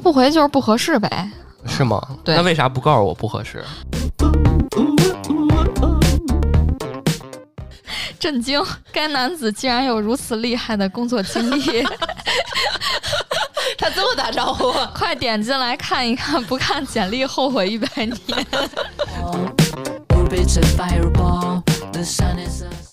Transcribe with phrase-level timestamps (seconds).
[0.00, 1.30] 不回就是不合适呗。
[1.66, 2.00] 是吗？
[2.24, 3.62] 对那为啥不告诉我不合适？
[8.18, 8.62] 震惊！
[8.92, 11.82] 该男子竟然有如此厉害的工作经历，
[13.78, 18.16] 他这么打招呼，快点进来看一看，不看简历后悔一百年。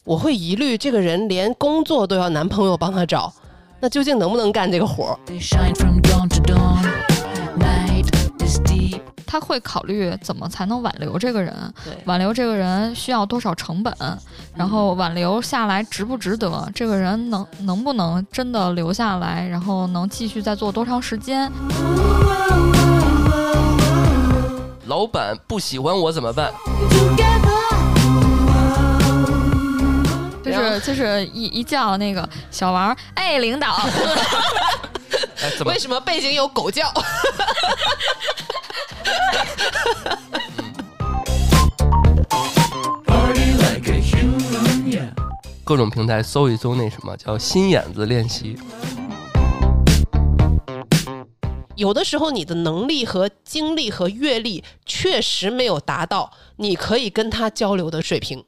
[0.05, 3.33] 我会疑虑这个人连工作都要男朋友帮他找，
[3.79, 6.83] 那究竟能不能干这个活儿？They shine from dawn to dawn.
[7.59, 8.07] Night
[8.43, 9.01] is deep.
[9.25, 11.53] 他会考虑怎么才能挽留这个人，
[12.05, 13.93] 挽留这个人需要多少成本，
[14.55, 21.51] 然后挽留下来值不值得，这个人能能不能真的留下来，然后能继续再做多长时间？
[24.85, 26.51] 老板不喜欢我怎么办？
[30.57, 33.75] 就是就是一一叫那个小王，哎，领导，
[35.41, 36.91] 哎，怎么为什么背景有狗叫？
[45.63, 48.57] 各种平台搜一搜那什么叫心眼子练习？
[51.75, 58.43] 有的时候你的能力和经历和阅历确实没有达到你可以跟他交流的水平。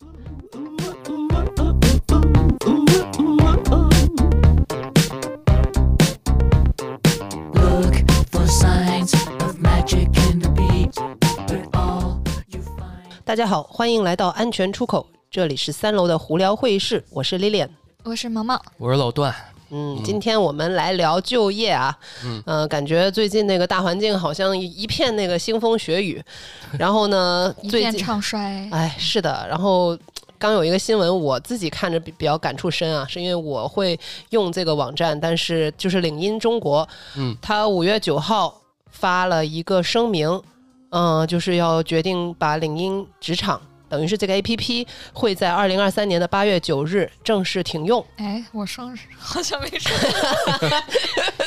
[13.30, 17.70] 大家好，欢迎来到安全出口，这里是三楼的胡聊会议室，我是 Lilian。
[18.02, 19.32] 我是毛毛，我是老段，
[19.70, 22.42] 嗯，今天我们来聊就业啊，嗯。
[22.48, 26.20] 呃，感觉最近那个大环境好像一一片那个腥风血雨，
[26.80, 28.68] 然后呢，一片最近唱衰。
[28.72, 29.96] 哎，是的，然后
[30.40, 33.96] 刚有一个新闻，我自己看着比比较感触深啊，是因为我会
[34.32, 38.60] 用这个网站，但是就是领英中国，嗯，他五月九号
[38.90, 40.42] 发了一个声明，
[40.92, 43.62] 嗯、就是要决定把领英职场。
[43.88, 48.06] 等于是这个 A P P 会在二零二三年的八月九日正式停用。
[48.18, 49.92] 哎，我生日好像没说。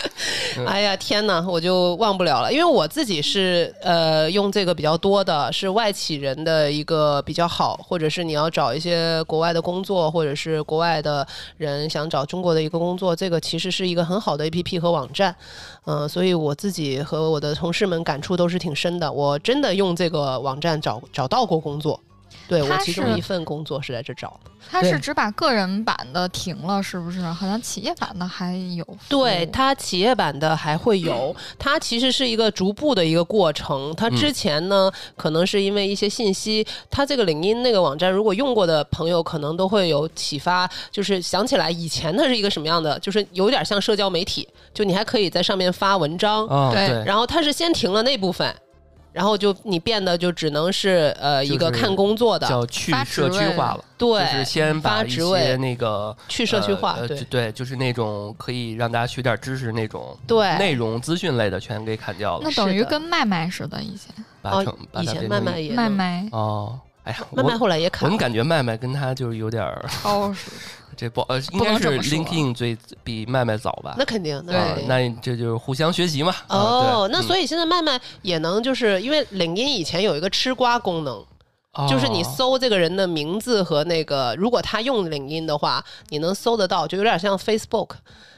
[0.67, 11.27] 哎呀，天哪，我就忘不了了，因为我自己是呃用这个比较多的，是外企人的一个比较好，或者是你要找一些国外的工作，或者是国外的
[11.57, 15.35] 人想找中国的一个工作，这个其实是一个很好的 APP 和网站，
[15.87, 19.11] 嗯、所以我自己和我的同事们感触都是挺深的。
[19.11, 22.01] 我真的用这个网站找找到过工作，
[22.49, 24.51] 对我其中一份工作是在这找的。
[24.71, 27.21] 他是只把个人版的停了，是不是？
[27.23, 28.87] 好像企业版的还有。
[29.09, 33.93] 对他企业版的还会有，它其实是一个逐步的一个过程。
[33.97, 48.55] 它之前呢，可能是因为一些信息，它这个领英那个网站，如果用过的朋友，可能都会有启发，就是想起来以前它是一个什么样的，就是有点像社交媒体，就你还可以在上面发文章，对，然后它是先停了那部分。
[49.13, 70.51] 然后就你变得就只能是呃就是一个看工作的，叫去社区化了，对，就是先把一些那个去社区化，对就对，就是那种可以让大家学点知识那种对内容资讯类的全给砍掉了那，等于跟麦麦似的，以前把成把以前麦麦也能麦麦哦，哎呀，麦麦我后来也砍了，我怎么感觉麦麦跟他就是有点儿超时。
[70.97, 73.95] 这不呃，应该是能这么说 LinkedIn 最比麦麦早吧？
[73.99, 74.85] 那肯定，那对。
[74.87, 76.35] 那这就是互相学习嘛。
[76.47, 81.25] 啊哦，那所以以现在麦麦也能就是因为领英以前有一个吃瓜功能，
[81.89, 87.91] 就是你搜这个人的名字和那个，如果他用领英的话，你能搜得到，就有点像 Facebook。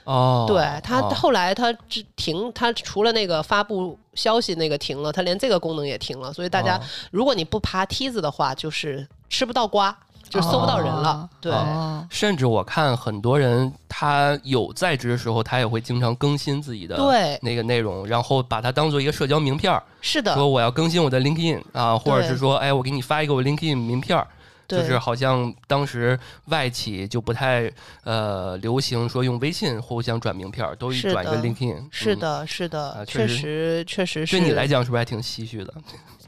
[0.05, 6.31] 哦，对他哦后来他只停，他除了那个发布消息那个停了，他连这个功能也停了。
[6.31, 9.97] 所以大家哦如果你不爬梯子的话，就是吃不到瓜，
[10.31, 11.29] 就搜不到人了哦。
[11.41, 11.53] 对。
[11.53, 24.27] 哦甚至我看很多人他有在职的时候，他也会经常更新自己的对那个内容，然后把它当做一个社交名片儿，是的，说我要更新我的 LinkedIn 啊，或者是说，哎，我给你发一个我 LinkedIn 名片儿。
[24.67, 27.71] 对就是好像当时外企就不太
[28.03, 31.75] 呃流行说用微信互相转名片儿，都是转一个 LinkedIn。
[31.75, 34.39] 嗯，是的，是的，确实实确实是。
[34.39, 35.75] 对你来讲是不是还挺唏嘘的？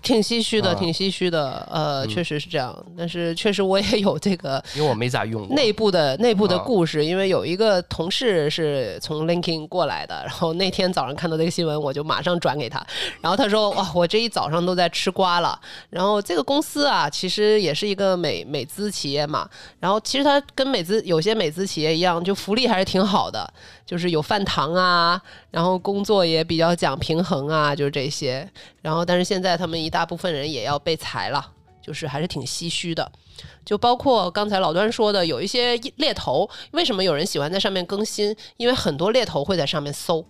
[0.06, 1.66] 挺唏嘘的，啊挺唏嘘的。
[1.68, 5.48] 呃，嗯确实是这样，但是确实我也有这个 因为我没咋用。
[5.48, 12.86] 内部的内部的啊故事，因为有一个同事是从 LinkedIn 过来的，然后那天早上看到这个新闻，我就马上转给他，
[13.20, 15.58] 然后他说：“哇，我这一早上都在吃瓜了。”
[15.90, 19.48] 然后这个公司啊，其实也是一个美美资企业嘛，
[19.80, 23.52] 然后其实它跟美资有些美资企业一样，就福利还是挺好的，
[23.84, 25.20] 就是有饭堂啊，
[25.50, 28.48] 然后工作也比较讲平衡啊，就是这些。
[28.82, 33.10] 然后但是现在他们一大部分人也要被裁了，就是还是挺唏嘘的。
[33.64, 38.36] 就包括刚才老端说的，有一些猎头，为什么有人喜欢在上面更新？
[38.58, 40.22] 因为很多猎头会在上面搜，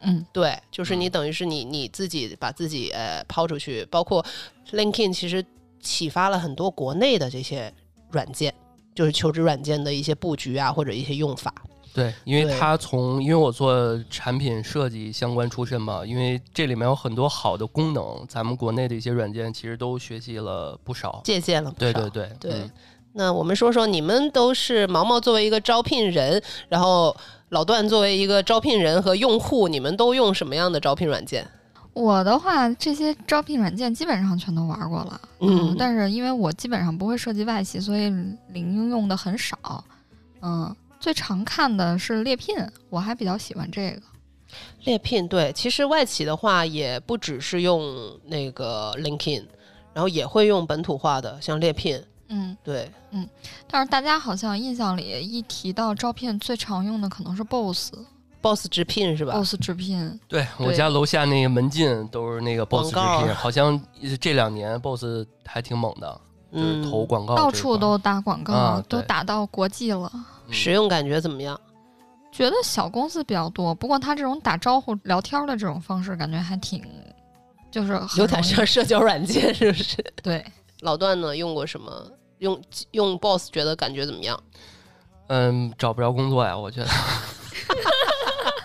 [0.00, 4.24] 嗯，对，就是你等于是你你自己把自己呃抛出去，包括
[4.70, 5.44] LinkedIn 其实
[5.82, 7.70] 启发了很多国内的这些
[8.10, 8.54] 软件，
[8.94, 11.54] 就是求职软件的一些布局啊，或者一些用法。
[11.96, 21.22] 对，因为对它从因为我做产品设计相关出身嘛，因为这里面有很多好的功能，咱们国内的一些软件其实都学习了不少。
[21.24, 22.70] 借鉴了不少对对对对嗯
[23.18, 27.16] 那我们说说，你们都是毛毛作为一个招聘人，然后
[27.48, 31.48] 老段作为一个招聘人和用户，你们都用什么样的招聘软件？
[31.94, 38.10] 我的话，这些招聘软件基本上全都玩过了，嗯但是因为我基本上不会设计外企，所以
[38.50, 39.82] 领英用的很少。
[40.42, 40.76] 嗯，
[41.06, 42.56] 最常看的是猎聘，
[42.90, 44.02] 我还比较喜欢这个。
[44.82, 49.44] 猎聘对，其实外企的话也不只是用那个 LinkedIn，
[49.94, 52.02] 然后也会用本土化的，像猎聘。
[52.26, 53.24] 嗯，对，嗯
[53.68, 60.10] 但是大家好像印象里一提到招聘，最常用的可能是 Boss，Boss 直聘是吧 Boss 直聘是吧？
[60.10, 60.20] 直聘。
[60.26, 63.80] 对我家楼下那个门禁都是那个 BOSS 直聘，好像
[64.20, 66.20] 这两年 BOSS 还挺猛的，
[66.56, 70.10] 就是嗯，投广告到处都打广告，啊都打到国际了。
[70.14, 71.60] 嗯使用感觉怎么样？
[72.32, 76.80] 觉得小公司比较多，不过他这种打招呼聊天的这种方式，感觉还挺，
[77.70, 79.96] 就是有点像社交软件，是不是？
[80.22, 80.44] 对。
[80.80, 81.90] 老段呢，用过什么？
[82.38, 82.60] 用
[82.92, 84.40] 用 Boss 觉得感觉怎么样？
[85.28, 86.86] 嗯，找不着工作呀，我觉得。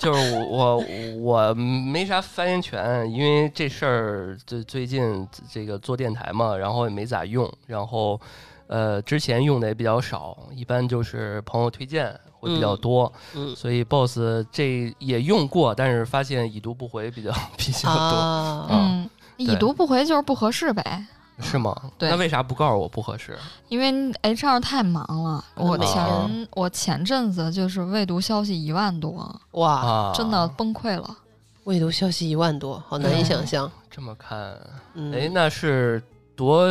[0.01, 0.83] 就是我我
[1.19, 8.19] 我没啥发言权，因为这事儿最最近这个做电台嘛，然后也没咋用，然后
[8.65, 13.55] 呃之前用的也比较少，一般就是朋友推荐会比较多，嗯。
[13.55, 21.05] 所以 BOSS 这也用过，但是发现已读不回比较比较多，啊，嗯，已读不回就是不合适呗，
[21.41, 21.75] 是吗？
[21.97, 23.37] 对那为啥不告诉我不合适？
[23.69, 23.91] 因为
[24.21, 25.43] HR 太忙了。
[25.55, 31.17] 我前、啊我前阵子就是未读消息一万多，哇，啊，真的崩溃了。
[31.63, 33.71] 未读消息一万多，好难以想象。
[33.89, 34.57] 这么看，
[34.93, 36.01] 嗯，哎，那是
[36.35, 36.69] 多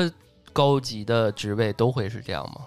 [0.52, 2.60] 高级的职位都会是这样吗？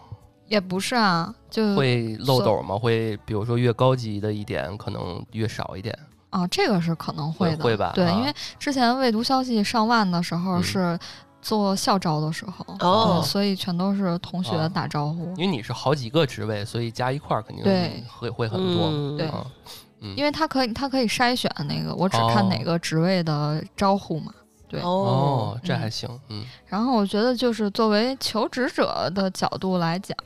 [0.48, 2.78] 也不是啊，就会漏斗吗？
[2.78, 5.98] 会，比如说越高级的一点，可能越少一点。
[6.30, 11.00] 啊，这个是可能会的，对，会吧啊因为之前未读消息上万的时候嗯是
[11.44, 13.20] 做校招的时候，哦。
[13.22, 14.68] 对所以全都是同学哦。
[14.74, 15.26] 打招呼。
[15.38, 18.04] 因为你是好几个职位，所以加一块儿肯定对。
[18.10, 18.88] 会会很多。
[18.88, 19.28] 嗯对。
[19.28, 19.46] 啊
[20.02, 20.16] 嗯。
[20.18, 24.34] 因为他可以，他可以筛选那个，我只看哦哪个职位的招呼嘛。
[24.68, 24.82] 对。
[24.82, 24.88] 哦。
[24.88, 25.80] 哦，这嗯。
[25.80, 26.44] 还行，嗯。
[26.66, 30.18] 然后我觉得，就是作为求职者的角度来讲，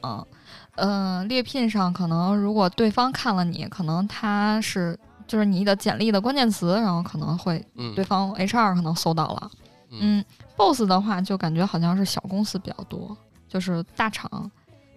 [0.76, 4.98] 嗯、猎聘上可能如果对方看了你，可能他是
[5.28, 9.52] 就是你的简历的关键词，然后可能会嗯，对方 HR 可能搜到了。
[9.90, 10.20] 嗯。
[10.20, 10.26] 嗯
[10.58, 13.16] ，boss 的话就感觉好像是小公司比较多，
[13.48, 14.52] 就是大厂，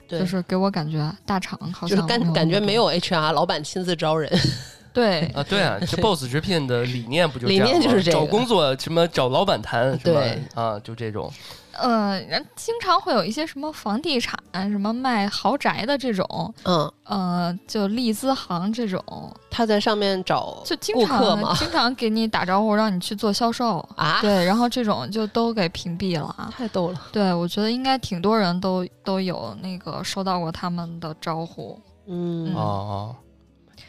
[0.09, 4.29] 就是给我感觉大厂好像感感觉没有有 HR，老板亲自招人。
[4.93, 5.27] 对。
[5.29, 7.79] 啊，对啊， 这 BOSS 直聘的理念不就这理样吗？
[7.79, 8.19] 念就是这个。
[8.19, 10.21] 找工作什么找老板谈，是吧？
[10.21, 10.43] 对。
[10.55, 11.33] 啊，就这种。
[11.81, 14.38] 呃，人经常会有一些什么房地产、
[14.71, 19.03] 什么卖豪宅的这种，嗯，呃，就利资行这种，
[19.50, 23.79] 他在上面找就经顾客经常给你打招呼，让你去做销售。
[23.97, 26.53] 啊，对，然后这种就都给屏蔽了。
[26.56, 27.01] 太逗了。
[27.13, 31.81] 对，我觉得应该挺多人都都有那个收到过他们的招呼。
[32.06, 32.46] 嗯。
[32.46, 33.17] 嗯，哦哦，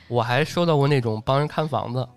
[0.07, 2.07] 我还收到过那种帮人看房子，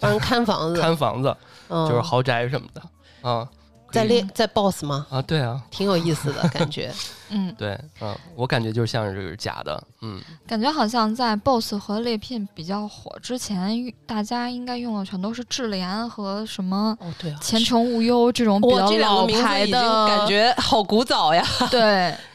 [0.00, 1.36] 帮人看房子， 看房子
[1.68, 1.88] 嗯。
[1.88, 2.82] 就是豪宅什么的。
[3.28, 3.48] 啊。
[3.92, 5.06] 在猎在 Boss 吗？
[5.10, 6.92] 啊，对啊，挺有意思的感觉。
[7.34, 13.70] 嗯，对，嗯，我感觉就像是假的，嗯，感觉好像在 Boss 和猎聘比较火之前，
[14.06, 22.14] 大家应该用的全都是智联和什么哦，对啊，前程无忧这种比，较这两个老牌的感觉好古早呀，对。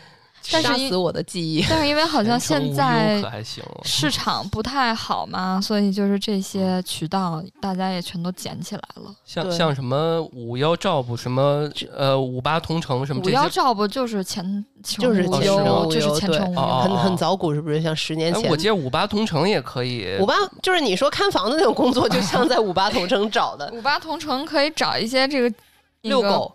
[0.51, 1.65] 但是杀死我的记忆。
[1.69, 9.13] 但是因为好像现在可还行，市场不太好嘛，所以就是这些渠道大家也全都捡起来了。
[9.25, 16.79] 像像什么五幺 job 什么呃五八同城什么五幺 job 就是前就是前程，无忧就是前程无忧。
[16.81, 17.81] 很很早古是不是？
[17.81, 18.43] 像十年前。
[18.43, 23.69] 哎，，我记得五八同城也可以，五八就是你说看房子那种工作，就像在五八同城找的。
[23.75, 25.55] 五八同城可以找一些这个
[26.01, 26.51] 遛狗，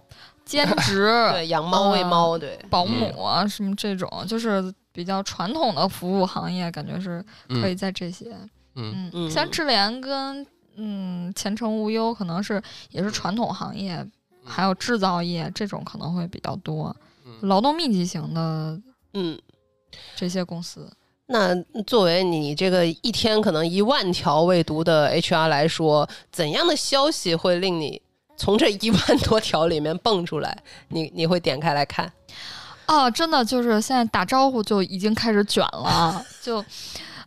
[0.52, 8.26] 兼职、 对，养猫喂猫，对，保姆啊什么这种，就是比较传统的服务行业，感觉是可以嗯在这些。
[8.74, 8.92] 嗯。
[8.92, 9.30] 嗯，嗯。
[9.30, 14.06] 像智联跟嗯前程无忧可能是也是传统行业，
[14.44, 16.94] 还有制造业这种可能会比较多，
[17.24, 17.48] 嗯。
[17.48, 18.78] 劳动密集型的
[19.14, 19.38] 嗯。
[20.14, 20.90] 这些公司。
[21.26, 21.54] 那
[21.86, 28.00] 作为你这个一天可能一万条未读的 HR 来说，怎样的消息会令你
[28.36, 30.56] 从这一万多条里面蹦出来？
[30.88, 32.12] 你你会点开来看？
[32.86, 36.64] 哦，真的就是现在打招呼就已经开始卷了， 就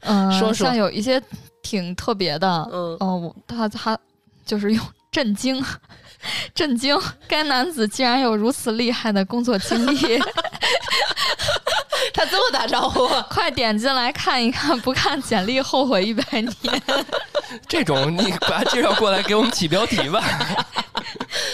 [0.02, 1.22] 嗯、说说像有一些
[1.64, 2.48] 挺特别的。
[2.72, 3.98] 嗯哦，我他他
[4.46, 5.64] 就是用震惊，
[6.54, 7.00] 震惊！
[7.28, 10.20] 该男子竟然有如此厉害的工作经历
[12.14, 16.52] 他这么打招呼，快点进来看一看，不看简历后悔一百年。
[17.68, 20.22] 这种你把他介绍过来给我们起标题吧。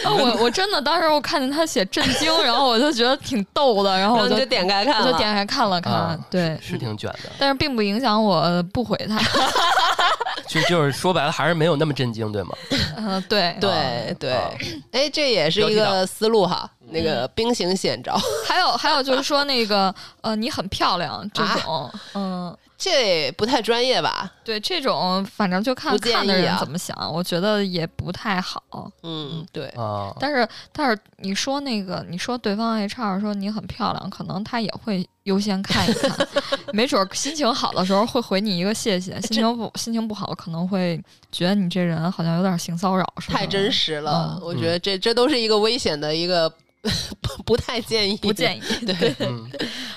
[0.04, 9.20] 啊， 我 我真的当时我看见他写震惊，然后我就觉得挺逗的，然后我就后就点开看了，我就点开看了看，啊对，是挺卷的，但是并不影响我不回他。
[10.48, 12.50] 就就是说白了还是没有那么震惊，对吗？
[12.98, 13.56] 嗯、对。
[13.62, 14.34] 对对。
[14.34, 14.50] 啊，
[14.92, 16.70] 哎，这也是一个思路哈。
[16.94, 24.32] 那个兵行险招，还有还有就是说那个呃，你很漂亮这种，嗯、这不太专业吧？
[24.44, 28.92] 对这种反正就看看的人怎么想，我觉得也不太好。
[29.04, 36.28] 嗯，对，啊，但是但是你说那个你说对方 HR 说你很漂亮，可能他也会优先看一看，
[36.74, 41.00] 没准儿心情好的时候会回你一个谢谢，心情不心情不好可能会
[41.32, 43.06] 觉得你这人好像有点性骚扰。
[43.28, 44.40] 太真实了。
[44.40, 46.52] 嗯我觉得这这都是一个危险的一个，
[47.22, 48.62] 不不太建议，不建议。
[48.86, 49.50] 对，嗯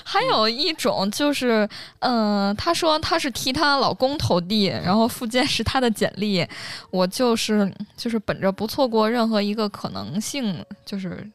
[0.03, 1.67] 还有一种就是，
[1.99, 6.47] 嗯、她说她是替她老公投递，然后附件是她的简历。
[6.91, 11.27] 我就是就是本着不错过任何一个可能性，就是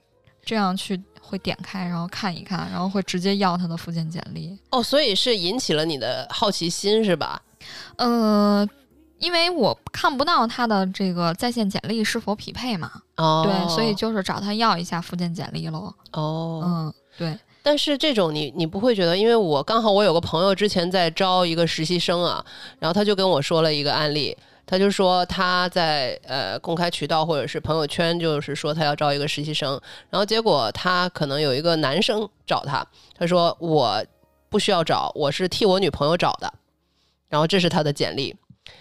[0.45, 4.57] 这样去会点开，然后看一看，然后会直接要她的附件简历。
[4.71, 7.43] 哦，所以是引起了你的好奇心是吧？
[7.97, 8.67] 呃，
[9.21, 15.95] 因为我看不到他的这个在线简历是否匹配嘛，哦，对，所以就是找他要一下附件简历喽。
[16.13, 22.45] 哦，嗯，对，但是这种你你不会觉得，因为我刚好我有个朋友之前在招一个实习生啊，
[22.79, 24.35] 然后他就跟我说了一个案例，
[24.65, 32.83] 他就说他在呃公开渠道或者是朋友圈，就是说他要招一个实习生，然后结果他可能有一个男生找他，
[33.19, 34.03] 他说我
[34.49, 36.51] 不需要找，我是替我女朋友找的，
[37.29, 38.35] 然后这是他的简历。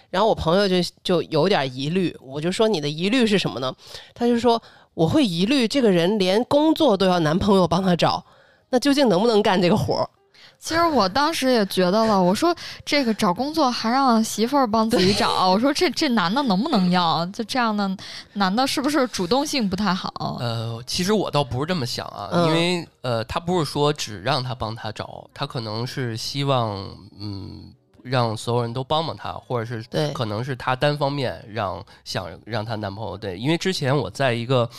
[0.10, 3.74] 然后我朋友就就有点疑虑，我就说你的疑虑是什么呢？
[4.14, 4.62] 他就说
[4.94, 8.24] 我会疑虑这个人连工作都要男朋友帮他找，
[8.70, 10.10] 那究竟能不能干这个活儿？
[10.60, 12.54] 其实我当时也觉得了，我说
[12.84, 17.26] 这个找工作还让媳妇儿帮自己找，我说这这男的能不能要？
[17.28, 17.90] 就这样的
[18.34, 20.38] 男的是不是主动性不太好？
[20.42, 26.78] 呃，其实我倒不是这么想啊，嗯因为呃，他不是说只让他帮他找，他可能是希望
[27.18, 27.74] 嗯。
[28.10, 30.12] 让所有人都帮帮她，或者是对。
[30.14, 34.70] 可能是她单方面让想让她男朋友对，因为之前我在一个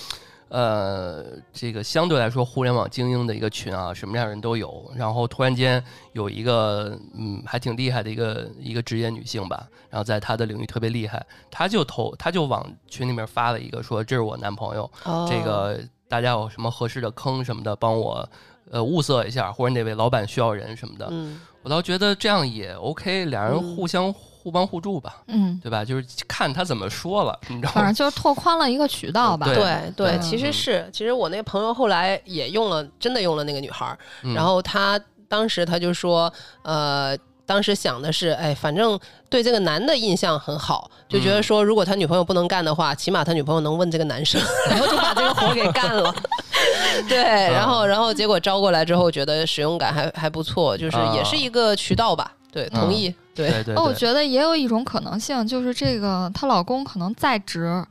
[0.49, 5.83] 呃这个相对来说互联网精英的一个群啊，什么样的人都有，然后突然间
[6.13, 18.29] 有一个嗯还挺厉害的一个一个职业女性吧，然后在她的领域特别厉害，她就投她就往群里面发了一个说这是我男朋友，哦这个大家有什么合适的坑什么的，帮我
[18.73, 25.85] 呃物色一下，或者哪位老板需要人什么的，嗯，我倒觉得这样也 OK，俩人嗯互相互帮互助吧，嗯，对吧？
[25.85, 27.75] 就是看他怎么说了，你知道吗？
[27.75, 29.47] 反正就是拓宽了一个渠道吧。
[29.47, 33.97] 对对其实是，其实我那个朋友后来也用了，真的用了那个女孩
[34.35, 34.99] 然后他
[35.29, 37.17] 当时他就说，呃。
[37.51, 38.97] 当时想的是，哎，反正
[39.29, 44.41] 对这个男的印象很好，就觉得说，如果他女朋友不能干的话，起码他女朋友能问这个男生，
[44.71, 46.15] 然后就把这个活给干了。
[47.11, 47.19] 对，
[47.53, 52.31] 然后然后结果招过来之后，觉得使用感还还不错，就是也是一个渠道吧。
[52.53, 53.13] 对，同意。
[53.35, 57.85] 对，对对哦，我，觉得也有一种可能性，就是这个她老公可能在职，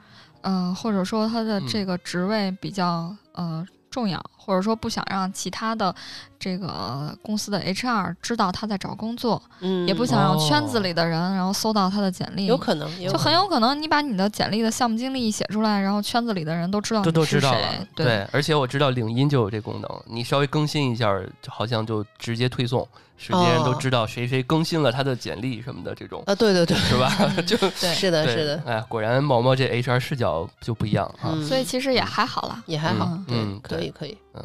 [0.44, 5.94] 嗯、或者说他的这个职位比较呃重要，或者说不想让其他的
[6.40, 13.20] 这个公司的 HR 知道他在找工作，嗯，也不想让哦圈子里的人然后搜到他的简历，有可能，就可能。
[13.20, 21.12] 很有可能你把你的简历的项目经历一写出来，然后圈子里的人都知道都都你是谁知道了，对而且我知道领音就有这功能，你稍微更新一下，
[21.48, 22.88] 好像就直接推送，
[23.20, 27.10] 直接人都哦知道谁谁更新了他的简历什么的，这种啊，对对对，是吧？
[27.46, 31.34] 就对，是的，是的，哎，果然毛毛这 HR 视角就不一样啊。
[31.34, 32.64] 嗯，所以其实也还好啦。
[32.66, 34.44] 也还好嗯，可以可以，嗯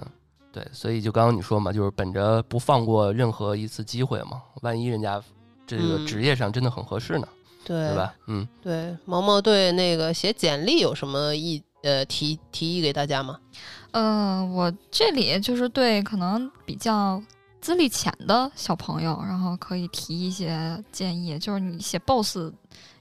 [0.52, 5.22] 对，所以就刚刚你说嘛，就是本着不放过任何一次机会嘛，万一人家
[5.66, 7.28] 这个嗯职业上真的很合适呢，
[7.64, 8.14] 对对吧？
[8.26, 13.38] 嗯，对，毛毛对那个写简历有什么意呃提提议给大家吗？
[13.92, 17.22] 嗯、我这里就是对可能比较
[17.64, 22.52] 资历浅的小朋友，然后可以提一些建议，就是你写 BOSS，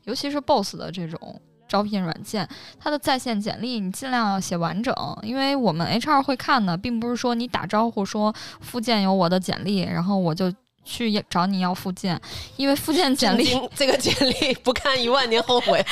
[0.05, 1.41] 尤其是 BOSS 的这种。
[1.65, 2.47] 招聘软件，
[2.79, 4.93] 它的在线简历你尽量要写完整，
[5.23, 10.53] 因为我们 HR 会看的，并不是说你打招呼说附件有我的简历，然后我就
[10.83, 12.19] 去找你要附件，
[12.57, 15.83] 因为附件简历这个简历不看一万年后悔。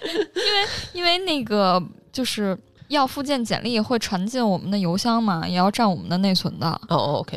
[0.06, 2.56] 因为因为那个就是
[2.88, 6.80] 要附件简历会传进我们的邮箱嘛，也要占我们的内存的。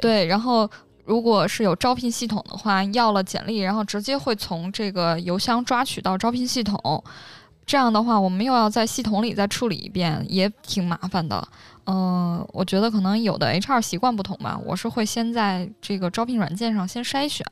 [0.01, 0.69] 对，然后
[1.05, 7.03] 如果是有招聘系统的话，要了简历，然后直接会从这个邮箱抓取到招聘系统。
[7.65, 11.47] 这样的话，我们又要在系统里再处理一遍，也挺麻烦的。
[11.85, 17.45] 嗯、我觉得可能有的 HR 习惯不同吧，我是会先在这个招聘软件上先筛选，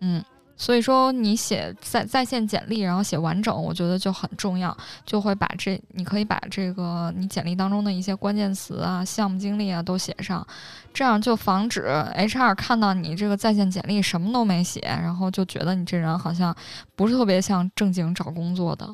[0.00, 0.22] 嗯，
[0.60, 4.76] 所以说你写在在线简历，然后写完整，我觉得就很重要，
[5.06, 10.46] 就会把这你可以把这个你简历当中的一些关键词啊、项目经历啊都写上，
[10.92, 16.54] 这样就防止 HR 看到你这个在线简历什么都没写，然后就觉得你这人好像
[16.94, 18.86] 不是特别像正经找工作的。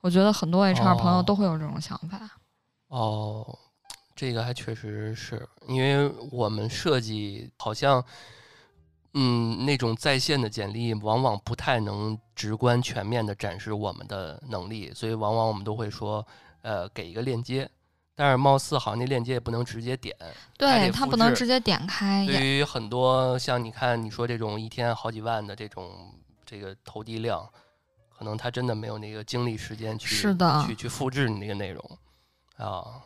[0.00, 2.18] 我觉得很多 HR 朋友哦都会有这种想法。
[2.88, 3.56] 哦，
[4.16, 8.04] 这个还确实是因为我们设计好像，
[9.14, 16.26] 嗯，那种在线的简历往往不太能直观全面的展示我们的能力，所以往往我们都会说，
[16.62, 17.68] 呃，给一个链接。
[18.16, 20.16] 但是貌似好像那链接也不能直接点，
[20.56, 26.14] 对得复他不能直接点开，对也于很多像你看你说这种一天好几万的这种
[26.46, 27.44] 这个投递量，
[28.16, 31.98] 可能他真的没有那个精力时间去是的去去复制你那个内容
[32.56, 33.02] 啊。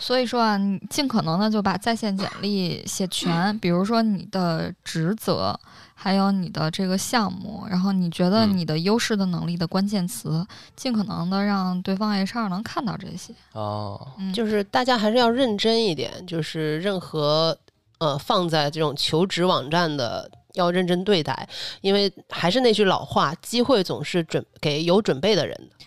[0.00, 5.54] 所以说啊，你尽可能的就把在线简历写全，比如说你的职责，
[5.94, 13.34] 还有你的这个项目，然后你觉得嗯你的优势的能力的关键词，尽可能的让对方 HR 能看到这些。
[13.52, 17.56] 哦，嗯，就是大家还是要认真一点，就是任何
[17.98, 20.30] 呃放在这种求职网站的。
[20.54, 21.48] 要认真对待，
[21.80, 25.79] 因为还是那句老话，机会总是准给有准备的人的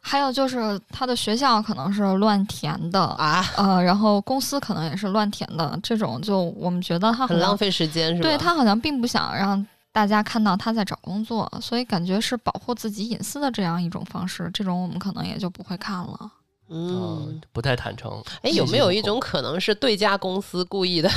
[0.00, 3.00] 还有就是他的学校可能是乱填的。
[3.00, 8.28] 啊，呃，然后公司可能也是乱填的，这种就我们觉得他很浪费时间，是吧？
[8.28, 16.30] 对他好像并不想让大家看到他在找工作，所以感觉是保护自己隐私的这样一种方式，这种我们可能也就不会看了。
[16.70, 18.22] 嗯嗯，，不太坦诚。
[18.42, 21.10] 哎，有没有一种可能是对家公司故意的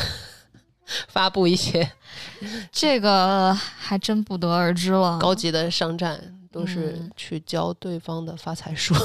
[1.07, 1.89] 发布一些
[2.71, 5.19] 这个还真不得而知了。
[5.19, 6.19] 高级的商战，
[6.53, 7.11] 都是嗯。
[7.17, 8.93] 去教对方的发财术？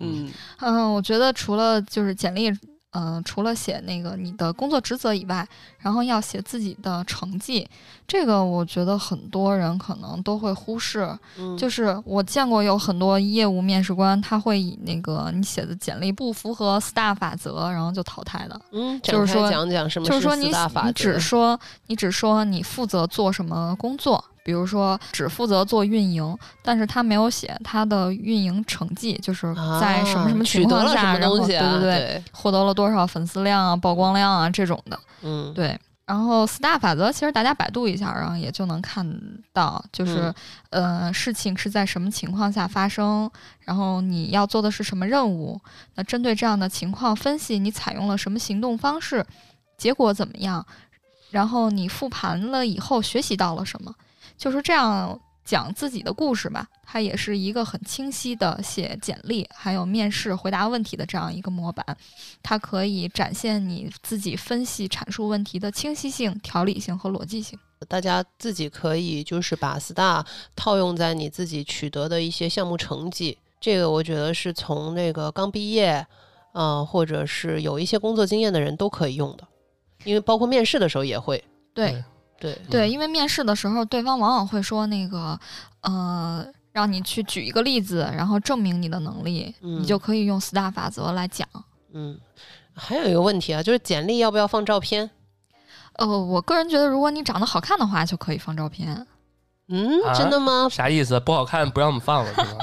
[0.00, 2.50] 嗯，嗯，我觉得除了就是简历，
[2.90, 5.46] 嗯、除了写那个你的工作职责以外，
[5.78, 7.68] 然后要写自己的成绩，
[8.12, 11.08] 这个我觉得很多人可能都会忽视。
[11.38, 18.60] 嗯就是我见过有很多业务面试官，他会以那个你写的简历不符合 STAR 法则，然后就淘汰的。
[18.72, 31.78] 嗯，就是说讲讲什么就是说你四大法你只说你只说你负责做什么工作，比如说只负责做运营，但是他没有写他的运营成绩，就是在什么什么啊取得了什情况下，然后么东西啊？
[31.78, 34.98] 对对对，获得了多少粉丝量啊、曝光量啊这种的。
[35.22, 35.78] 嗯，对，
[36.12, 39.02] 然后 STAR 法则其实大家百度一下，然后也就能看
[39.50, 40.30] 到，就是、
[40.68, 45.58] 呃事情是在什么情况下发生，然后你要做的是什么任务，
[45.94, 49.24] 那针对这样的情况分析你采用了什么行动方式，
[49.78, 50.66] 结果怎么样，
[51.30, 53.94] 然后你复盘了以后学习到了什么，
[54.36, 55.18] 就是这样。
[55.44, 61.84] 讲自己的故事吧，它也是一个很清晰的写简历，还有面试回答问题的这样一个模板。
[62.42, 67.58] 它可以展现你自己分析阐述问题的清晰性、条理性和逻辑性。
[67.88, 70.24] 大家自己可以就是把 STAR
[70.54, 76.06] 套用在你自己取得的一些项目成绩，这个我觉得是从那个刚毕业，
[76.52, 79.46] 呃，或者是有一些工作经验的人都可以用的，
[80.04, 81.42] 因为包括面试的时候也会。
[81.74, 82.04] 对
[82.42, 85.38] 对，对，因为面试的时候，对方往往会说那个，
[85.82, 91.46] 呃，让你去举一个例子，然后证明你的能力，嗯你就可以用 STAR 法则来讲。
[91.94, 92.18] 嗯，
[92.74, 95.08] 还有一个问题啊，就是简历要不要放照片？
[95.92, 99.06] 呃，我个人觉得，如果你长得好看的话，就可以放照片，
[99.68, 100.66] 嗯，啊真的吗？
[100.68, 101.20] 啥意思？
[101.20, 102.58] 不好看不让我们放了是吗？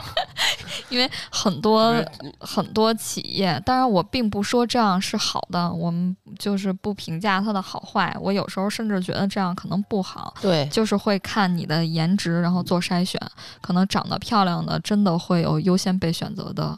[0.89, 1.93] 因为很多
[2.39, 8.15] 很多企业，当然我并不说这样是好的，我们就是不评价它的好坏。
[8.19, 13.19] 我有时候甚至觉得这样可能不好，对，就是会看你的颜值，然后做筛选。
[13.61, 16.77] 可能长得漂亮的真的会有优先被选择的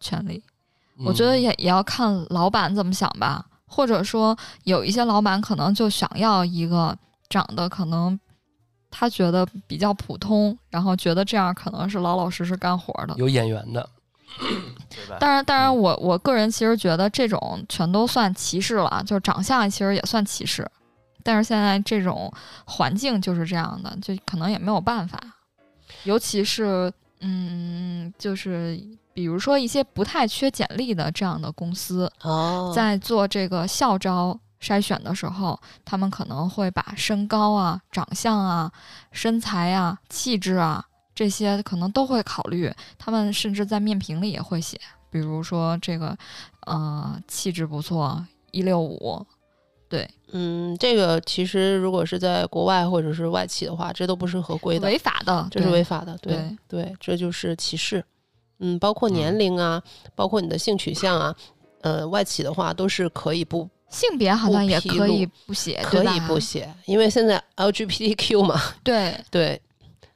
[0.00, 0.42] 权利。
[1.04, 6.96] 我觉得嗯也也要看老板怎么想吧，或者说有一些老板可能就想要一个
[7.28, 8.18] 长得可能
[8.90, 13.14] 他觉得比较普通，然后觉得这样可能是老老实实干活的。
[13.16, 13.88] 有眼缘的，
[15.20, 20.68] 当然，当然嗯我，我个人其实觉得这种全都算歧视了，就是长相其实也算歧视。
[21.22, 22.32] 但是现在这种
[22.64, 25.20] 环境就是这样的，就可能也没有办法。
[26.04, 28.80] 尤其是，嗯，就是
[29.12, 38.70] 比如说一些不太缺简历的这样的公司，哦，在做这个校招筛选的时候，他们可能会把身高啊、长相啊、
[39.12, 42.72] 身材啊、气质啊这些可能都会考虑。
[42.98, 44.78] 他们甚至在面评里也会写，
[45.10, 46.16] 比如说这个
[46.66, 49.24] 呃气质不错，一六五。
[49.88, 56.14] 对，嗯，这个其实如果是在国外或者是外企的话，这都不是合规的，违法的，这是违法的。
[56.18, 58.04] 对对对，这就是歧视。
[58.58, 59.82] 嗯，包括年龄啊，
[60.14, 61.34] 包括你的性取向啊，
[61.80, 69.60] 呃，外企的话都是可以不性别好像也可以不写，可以不写，因为现在 LGBTQ 嘛， 对对，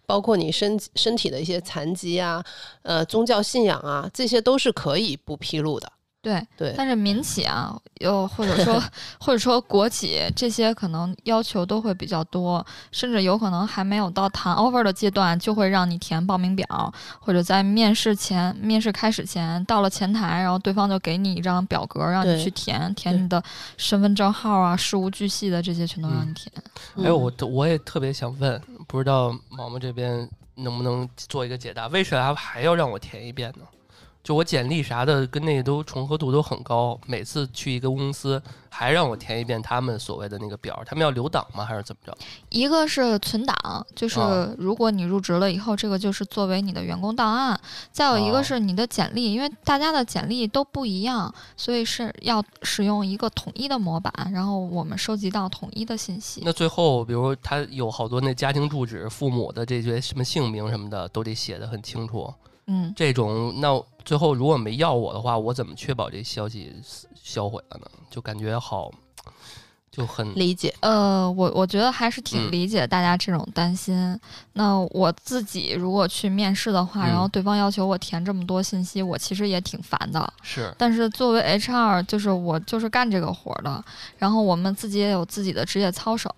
[0.05, 2.45] 包括你身身体的一些残疾啊，
[2.83, 5.91] 呃，宗教信仰啊，这些都是可以不披露的。
[6.23, 6.47] 对。
[6.57, 8.81] 对，但是民企啊，又或者说
[9.19, 23.43] 或者说国企这些可能要求都会比较多，甚至有可能还没有到谈 offer 的阶段，就会让你填报名表，或者在面试前、面试开始前到了前台，然后对方就给你一张表格让你去填，填你的
[23.77, 26.51] 身份证号啊、事无巨细的这些全都让你填。
[26.97, 31.89] 嗯哎，我我也特别想问，不知道毛毛这边能不能做一个解答？
[31.89, 33.65] 为啥还要让我填一遍呢？
[34.23, 41.65] 就我简历啥的跟那个都重合度都很高，每次去一个公司还让我填一遍他们所谓的那个表，他们要留档吗？
[41.65, 42.17] 还是怎么着？
[42.49, 47.59] 一个是存档，就是啊如果你入职了以后，这个就是作为你的员工档案；
[47.91, 56.43] 再有一哦个是你的简历，因为大家的简历都不一样，所以是要使用一个统一的模板，然后我们收集到统一的信息。
[56.45, 62.33] 那最后，比如他有好多那家庭住址、父母的这些什么姓名什么的，都得写的很清楚。
[62.67, 66.73] 嗯，这种，那最后如果没要我的话，我怎么确保这消息
[67.15, 67.87] 销毁了呢？
[68.11, 68.91] 就感觉好，
[69.93, 70.75] 就很理解。
[70.81, 74.19] 呃，我我觉得还是嗯挺理解大家这种担心。
[74.55, 80.33] 那我自己如果去面试的话，然后嗯对方要求我填这么多信息，我其实也挺烦的。
[80.43, 83.85] 是但是作为 HR，就是我就是干这个活儿的，
[84.17, 86.31] 然后我们自己也有自己的职业操守，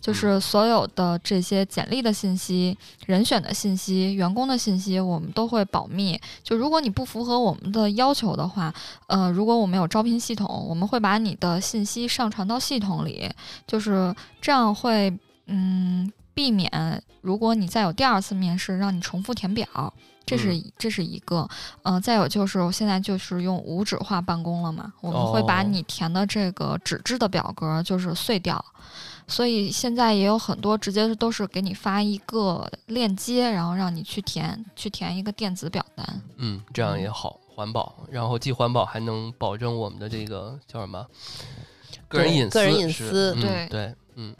[0.00, 6.20] 就是所有的这些简历的信息、人选的信息、员工的信息，我们都会保密。
[6.42, 8.72] 就如果你不符合我们的要求的话，
[9.06, 13.30] 呃，如果我们有招聘系统，我们会把你的信息上传到系统里，
[13.66, 15.12] 就是这样会
[15.46, 19.66] 嗯避免如果你再有第二次面试让你重复填表。
[20.24, 20.72] 这是嗯。
[20.76, 21.48] 这是一个，
[21.82, 25.66] 呃，再有就是我现在就是用无纸化办公了嘛，我们会把哦。
[25.66, 28.62] 你填的这个纸质的表格就是碎掉，
[29.26, 36.22] 所以现在也有很多直接都是给你发一个链接，然后让你去填，去填一个电子表单。
[36.36, 41.06] 嗯，这样也好，环保，然后既环保还能保证我们的这个叫什么
[42.08, 43.68] 个人隐私，个人隐是私嗯对。
[43.68, 44.34] 对，嗯。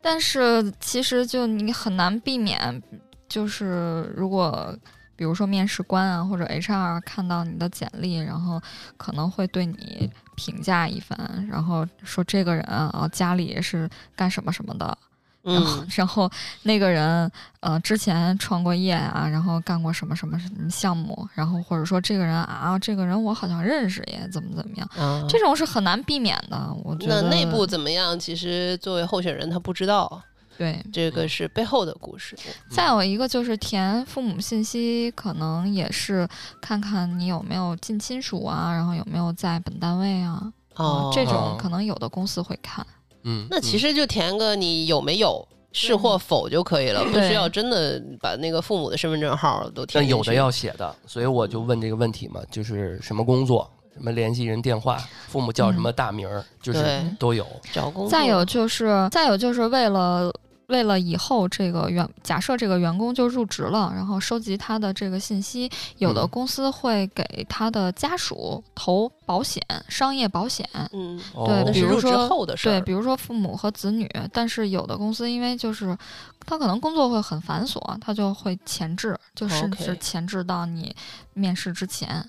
[0.00, 2.82] 但是其实就你很难避免，
[3.28, 4.76] 就是如果
[5.14, 8.60] 比如说面试官啊或者 HR 看到你的简历，然后
[8.96, 14.98] 可能会对你评价一番，然后说这个人啊家里是干什么什么的，
[15.44, 16.30] 嗯，然后
[16.62, 28.16] 那个人呃之前创过业啊，然后干过什么什么什么项目，然后或者说这个人啊这个人我好像认识也，怎么怎么样，啊，这种是很难避免的，我觉得那内部怎么样？
[28.18, 30.22] 其实作为候选人，他不知道，
[30.56, 30.80] 对。
[30.92, 32.36] 这个是背后的故事。
[32.70, 36.28] 再有一个就是填父母信息，可能也是
[36.60, 42.86] 看看你有没有近亲属啊，然后有没有在本单位啊，哦，这种哦可能有的公司会看。
[43.24, 50.02] 嗯，那其实实就填个你有没有是或否就可以了，不需要真的把那个父母的身份证号都填。
[50.02, 53.70] 但有的要写的，所以我就问这个问题嘛，就是什么工作。
[53.94, 54.96] 什么联系人电话，
[55.28, 56.82] 父母叫什么大名儿，就是
[57.18, 57.46] 都有。
[57.74, 60.32] 找工作，再有就是，再有就是为了
[60.72, 70.66] 为了以后这个员，假设这个员工就入职了，然后收集他的这个信息，有的嗯公司会给他的家属投保险，商业保险。
[70.92, 72.70] 嗯，哦对比如说后的事。
[72.70, 75.96] 对，比如说父母和子女，但是有的公司因为就是
[76.46, 80.96] 他可能工作会很繁琐，他就会前置，就甚至前置到你
[81.34, 82.24] 面试之前。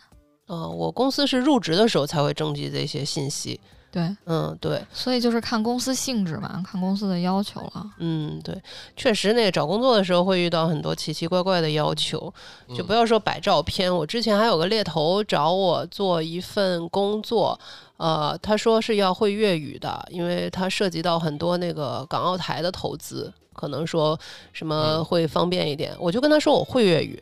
[0.48, 3.60] 呃，我公司是入职的时候才会征集这些信息。
[3.94, 7.86] 对，嗯，对，所以就是看公司性质嘛，看公司的要求了。
[8.00, 8.60] 嗯，对，
[8.98, 12.18] 确实那个找工作的时候会遇到很多奇奇怪怪的要求，
[12.76, 13.96] 就嗯不要说摆照片。
[13.96, 17.60] 我之前还有个猎头找我做一份工作，
[17.98, 24.20] 呃，他说是要会粤语的，因为它涉及到很多那个港澳台的投资，可能说
[24.54, 25.96] 什么嗯会方便一点。
[26.00, 27.22] 我就跟他说我会粤语。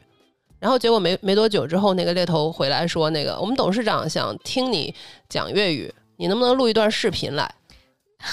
[0.58, 4.94] 然后结果没没多久之后，那个猎头回来说，那个我们董事长想听你
[5.28, 7.52] 讲粤语，你能不能录一段视频来？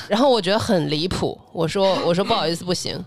[0.08, 3.02] 然后我觉得很离谱，我说我说不好意思，不行。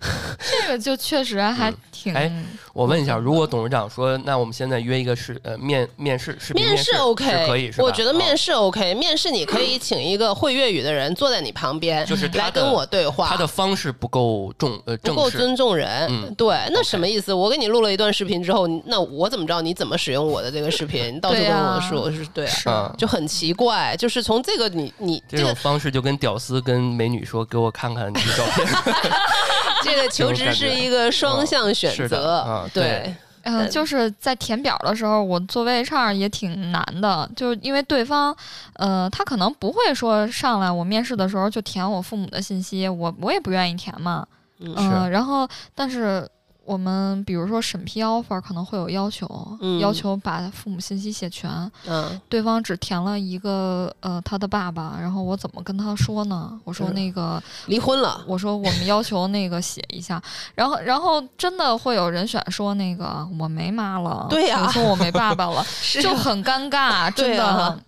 [0.40, 2.14] 这个就确实还挺。
[2.14, 2.30] 哎
[2.72, 7.84] 我问一下，如果董事长说，那我们现在约一个视呃面面试视频面试试 OK，是可以是吧？
[7.84, 13.28] 我觉得面哦试 OK，、面试你可以请一个会粤语的人坐在你旁边，就是来跟我对话。
[13.28, 17.34] 他的方式不够重呃不够正式，尊重人，嗯对，那什么意思？
[17.34, 21.16] 我给你录了一段视频之后，那我怎么知道你怎么使用我的这个视频？
[21.16, 23.94] 你到处跟我说是对啊，是嗯就很奇怪。
[23.98, 28.66] 就是从这个你你这种方式就跟屌丝跟美女说，给我看看你的照片。
[29.84, 38.36] 这个求职是一个双向选择嗯，对，嗯、就是在填表的时候，我作为 HR 也挺难的，就是因为对方，
[38.74, 44.26] 呃，他可能不会说上来我面试的时候就填我父母的信息，我我也不愿意填嘛，
[44.60, 44.74] 嗯。
[44.76, 46.28] 嗯、然后但是
[46.70, 49.26] 我们比如说审批 offer 可能会有要求，
[49.60, 51.50] 嗯要求把父母信息写全，
[51.86, 56.58] 嗯对方只填了一个呃他的爸爸，然后我怎么跟他说呢？
[56.62, 57.42] 我说那个。
[57.66, 60.22] 离婚了，我说我们要求那个写一下，
[60.54, 67.78] 然后然后真的会有人选说那个我没妈了，对呀我说我没爸爸了， 是就很尴尬，真的。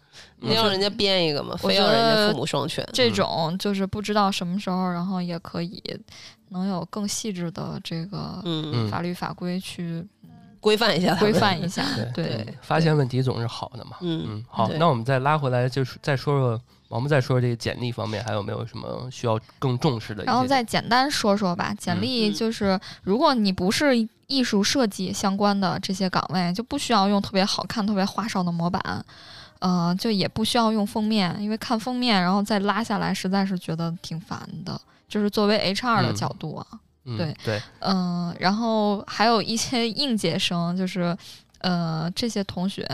[0.44, 2.84] 你让人家编一个嘛，非要人家父母双全。
[2.92, 5.80] 这种就是不知道什么时候，然后也可以
[6.52, 10.06] 能有更细致的这个嗯，嗯法律法规去
[10.60, 11.32] 规范一下规。
[11.32, 11.84] 范一下。
[12.14, 13.96] 对对，发现问题总是好的嘛。
[14.00, 20.22] 嗯嗯，好，那我们再拉回来，就是再说说，我们再说说这个简历方面，还有没有什么需要更重视的？
[20.24, 23.96] 然后再简单说说吧，简历嗯就是，如果你不是
[24.28, 29.04] 艺术设计相关的这些岗位，就不需要用特别好看、特别花哨的模板，
[29.58, 34.80] 呃，就也不需要用封面，因为看封面然后再拉下来，实在是觉得挺烦的。
[35.12, 36.66] 就是作为 HR 的嗯角度啊，
[37.04, 41.14] 嗯对对，嗯、然后还有一些应届生，就是
[41.60, 42.88] 呃这些同学。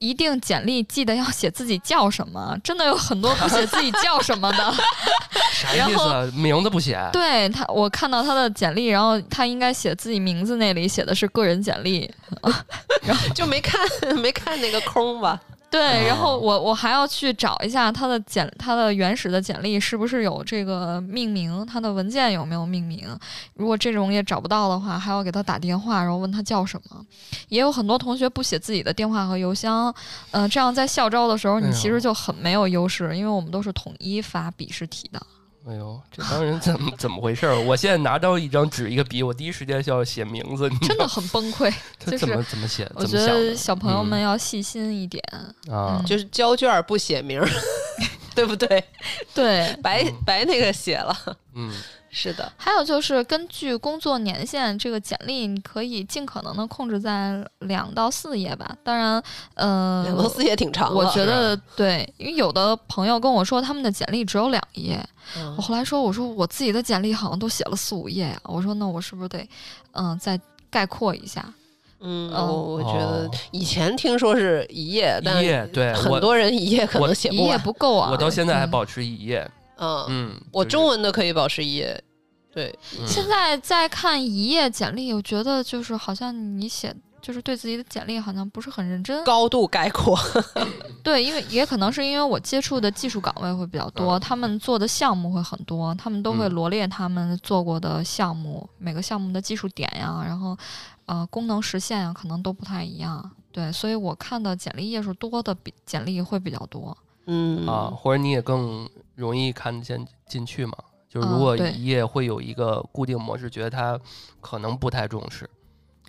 [0.00, 4.74] 一定简历记得要写自己叫什么，真的有很多不写自己叫什么的。
[5.54, 6.30] 啥意思啊？
[6.34, 6.98] 名字不写？
[7.10, 12.12] 对他，我看到他的简历，然后他应该写自己名字那里写的是个人简历，
[13.02, 13.80] 然 后就没看
[14.16, 15.40] 没看那个空吧？
[15.74, 23.08] 对，然后哦我我还要去找一下他的简他的原始的简历是不是有这个命名，他的文件有没有命名。
[23.54, 27.04] 如果这种也找不到的话，还要给他打电话，然后问他叫什么。
[27.48, 29.92] 也有很多同学不写自己的电话和邮箱，
[30.30, 35.20] 呃，这样在校招的时候你其实就很没有优势，因为我们都是统一发笔试题的。
[35.66, 37.58] 哎呦，这帮人怎么怎么回事儿？
[37.64, 41.70] 我现在拿到一张纸一个笔，我第一时间就要写名字，你真的很崩溃。
[41.98, 42.90] 他怎就是么怎么写？
[42.94, 45.22] 我觉得小朋友们嗯要细心一点。
[45.70, 47.48] 啊嗯，就是交卷儿不写名儿，
[48.34, 48.84] 对不对？
[49.34, 51.16] 对，白嗯白那个写了。
[51.54, 51.72] 嗯
[52.16, 58.74] 是的，还有就是根据工作年限，这个简历你可以尽可能的控制在两到四页吧。
[58.84, 59.20] 当然，
[59.54, 60.96] 呃，两到四页挺长了。
[60.96, 65.04] 我觉得对，因为有的朋友跟我说他们的简历只有两页，
[65.36, 69.46] 嗯我后来说我说我自己的简历好像都写了四五页呀、我说那我是不是得
[69.92, 71.44] 嗯、再概括一下？
[72.00, 77.60] 嗯，嗯我我觉得哦以前听说是一页，但一页对很多人一页可我一页能写不完。
[77.60, 78.10] 不够啊！
[78.12, 79.50] 我到现在还保持一页。
[79.76, 82.02] 嗯，嗯，我中文的可以保持一页。
[82.52, 89.24] 对，嗯现在在看一页简历，我觉得就是好像你写就是对自己的简历好像不是很认真。
[89.24, 90.16] 高度概括。
[91.02, 100.56] 对，因为也可能是因为我接触的技术岗位会比较多，嗯他们做的项目会很多，他们都会嗯罗列他们做过的项目，每个项目的技术点呀，然后
[101.06, 103.28] 呃功能实现呀，可能都不太一样。
[103.50, 106.96] 对，所以我看的简历页数多的比简历会比较多。
[107.26, 110.76] 嗯啊，或者你也更容易看得见进去嘛。
[111.08, 113.98] 就是如果一页会有一个固定模式，觉得他
[114.40, 115.48] 可能不太重视，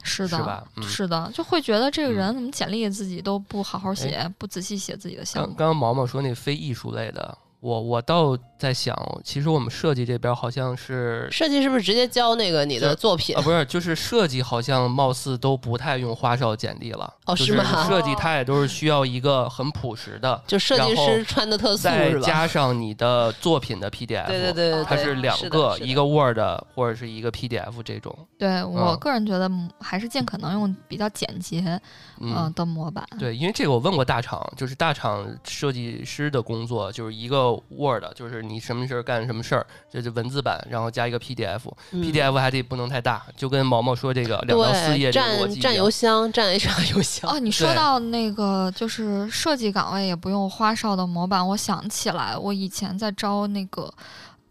[0.02, 0.66] 是的，是吧？
[0.78, 0.84] 嗯。
[0.84, 5.50] 是的，就会觉得这个嗯人怎么简历自己都不好好写，不仔细写自己的项目。
[5.50, 13.42] 刚刚刚毛毛说那非艺术类的，我我倒在想，其实我们设计这边好像是设计是不是直接交那个你的作品啊，？
[13.42, 17.14] 不是，就是设计好像貌似都不太用花哨简历了。
[17.26, 22.26] 哦就是吗设计它也都是需要一个很朴实的，就设计师穿的特素再是吧？
[22.26, 24.28] 加上你的作品的 PDF。
[24.28, 26.38] 对对对对，对它是两个，一个 Word
[26.74, 28.16] 或者是一个 PDF 这种。
[28.38, 31.80] 对我嗯个人觉得嗯还是尽可能用比较简洁
[32.20, 33.06] 嗯，呃的模板。
[33.20, 47.32] 对，因为这个我问过大厂，就是大厂设计师的工作就是一个 Word，就是你什么事儿干什么事儿，这就文字版，然后加一个 PDF，PDF、嗯 PDF 还得不能太大，就跟毛毛说这个两到四页，这个逻占占辑一样邮箱，占 HR 邮箱。
[47.32, 53.92] 哦，你说到那个就是设计岗位也不用花哨的模板，我想起来，我以前在招那个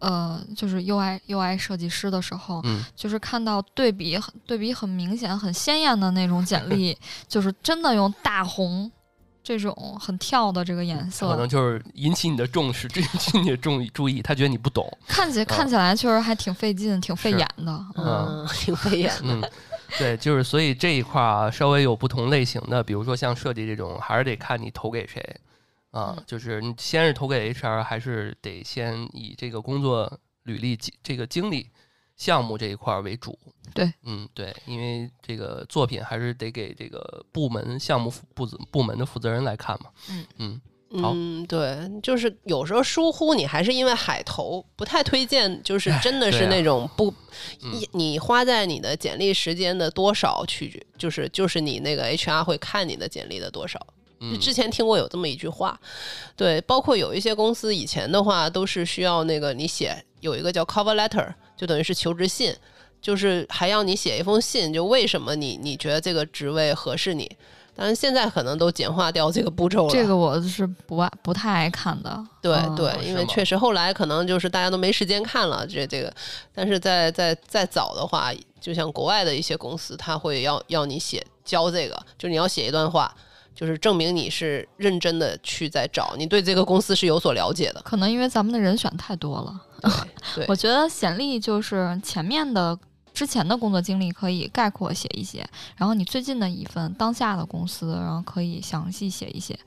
[0.01, 8.91] 呃，就是 UI UI 设计师的时候，嗯，就是看到对比很对比很明显、很鲜艳的那种简历， 就是真的用大红
[9.45, 14.91] 这种很跳的这个颜色可，能就是引起你的重视， 引起你的注意注意，他觉得你不懂。
[15.07, 17.87] 看起看起来确实还挺费劲，挺费眼的。
[17.97, 19.23] 嗯，挺费眼的。
[19.23, 19.51] 嗯，
[19.99, 25.21] 对，就是所以这一块儿啊，稍微有不同类型的，比如说像设计这种，还是得看你投给谁
[25.91, 26.15] 啊。
[26.17, 31.69] 嗯就是你先是投给 HR，还是得先以这个工作履历、这个经历、
[32.17, 33.39] 项目这一块儿为主。
[33.73, 39.91] 对，嗯，对，因为这个作品还是得给这个部门、项目负部部门的负责人来看嘛。
[40.09, 40.61] 嗯嗯，
[41.03, 47.13] 好嗯，对，就是有时候疏忽，你还是因为海投，不太推荐，就是真的是那种不，
[47.63, 53.79] 嗯你你花在你的简历时间的多少取决，就是就是你那个 HR 会看你的简历的多少。
[54.21, 55.79] 就嗯之前听过有这么一句话，
[56.37, 62.55] 对，包括有一些公司以前的话都是需要那个你写有一个叫 cover letter，就等于是求职信，
[63.01, 67.31] 就是还要你写一封信，就为什么你你觉得这个职位合适你。
[67.77, 69.93] 当然现在可能都简化掉这个步骤了。
[69.93, 72.25] 这个我是不爱不太爱看的。
[72.41, 76.15] 对嗯对，因为确实后来可能就是大家都没时间看了这这个，
[76.55, 83.13] 但是在在再早的话，就像国外的一些公司，他会要要你写教这个，就你要写一段话，
[83.55, 87.81] 就是证明你是认真的去在找，你对这个公司是有所了解的。
[87.83, 89.61] 可能因为咱们的人选太多了。
[90.35, 92.79] 对我觉得简历就是前面的
[93.13, 99.59] 之前的工作经历可以概括写一写，然后你最近的一份当下的公司，然后可以详细写一写。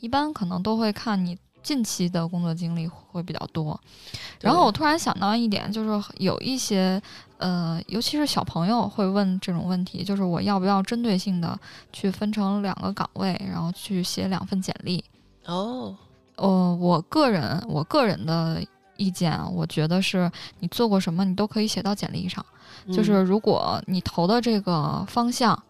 [0.00, 3.78] 一般可能都会看你近期的工作经历会比较多。
[4.40, 7.02] 然后我突然想到一点，就是有一些
[7.38, 11.58] 呃，尤其是小朋友会问这种问题，就是我要不要针对性的
[11.92, 15.04] 去分成两个岗位，然后去写两份简历。
[15.46, 15.92] 哦，
[16.36, 18.62] 呃，我个人我个人的
[18.96, 22.46] 意见啊，我觉得是你做过什么，你都可以写到简历上。
[22.92, 25.60] 就是嗯如果你投的这个方向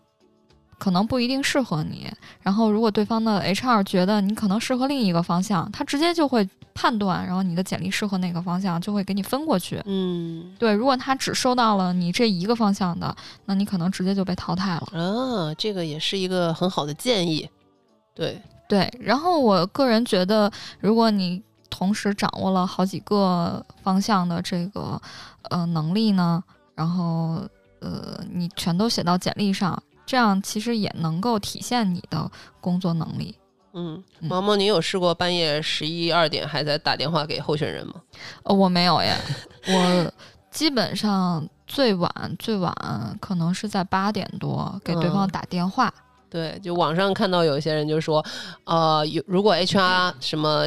[0.78, 2.10] 可能不一定适合你，
[2.42, 9.80] 然后如果对方的 HR 觉得你可能适合另一个方向，他直接就会判断，然后你的简历适合哪个方向，就会给你分过去。
[9.86, 13.14] 嗯对，如果他只收到了你这一个方向的，
[13.46, 14.88] 那你可能直接就被淘汰了。
[14.92, 17.48] 啊，这个也是一个很好的建议。
[18.14, 25.00] 对，对，然后我个人觉得，如果你同时掌握了好几个方向的这个
[25.50, 26.42] 呃能力呢，
[26.74, 27.42] 然后
[27.80, 33.36] 呃你全都写到简历上，这样其实也能够体现你的工作能力。
[33.74, 37.94] 嗯，嗯毛毛，你有试过半夜十一二点还在打电话给候选人吗？
[38.44, 39.14] 呃，我没有耶，
[39.68, 40.12] 我
[40.50, 42.72] 基本上最晚最晚
[43.20, 45.92] 可能是在八点多给对方嗯打电话。
[46.30, 48.24] 对，就网上看到有些人就说，
[48.64, 50.66] 呃，有如果 HR 什么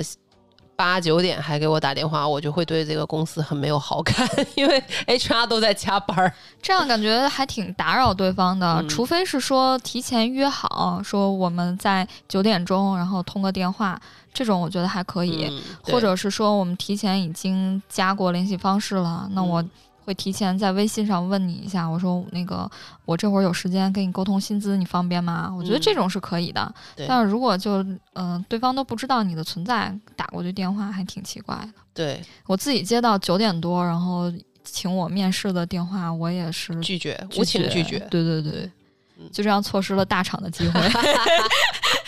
[0.79, 4.15] 八九点还给我打电话，我就会对这个公司很没有好感，
[4.55, 6.31] 因为 HR 都在加班儿。
[6.61, 13.99] 这样感觉还挺打扰对方的，嗯除非是说提前约好，说我们在九点钟，然后通个电话，
[14.33, 19.69] 这种我觉得还可以，嗯或者是说我们提前已经加过联系方式了，那我嗯
[20.09, 22.69] 会提前在微信上问你一下，我说那个
[23.05, 25.53] 我这会儿有时间跟你沟通薪资，你方便吗？
[25.55, 31.69] 我觉得嗯这种是可以的，对但是如果就嗯、呃对方都不知道你的存在，打过去电话还挺奇怪的。
[31.93, 37.99] 对我自己接到九点多，然后请我面试的电话，我也是拒绝，无情拒绝。
[38.09, 38.67] 对对对，
[39.31, 40.81] 就这样错失了大厂的机会。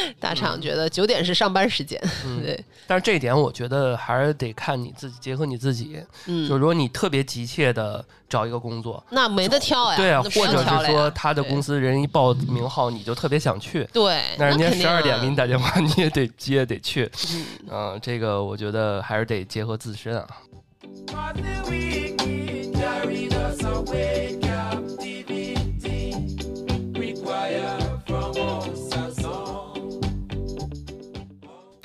[0.20, 5.98] 大厂觉得九点是上班时间，嗯， 对，但是这一点我觉得还是得看你自己，结合你自己。
[6.26, 17.10] 嗯，就如果你特别急切的找一个工作，那没得挑呀，对啊，或者是说他的公司人一报名号，你就特别想去，对，那人家十二点啊给你打电话，你也得接得去。
[17.32, 20.26] 嗯嗯，这个我觉得还是得结合自身啊。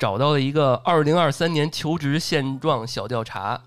[0.04, 3.58] 找到了一个二零二三年求职现状小调查，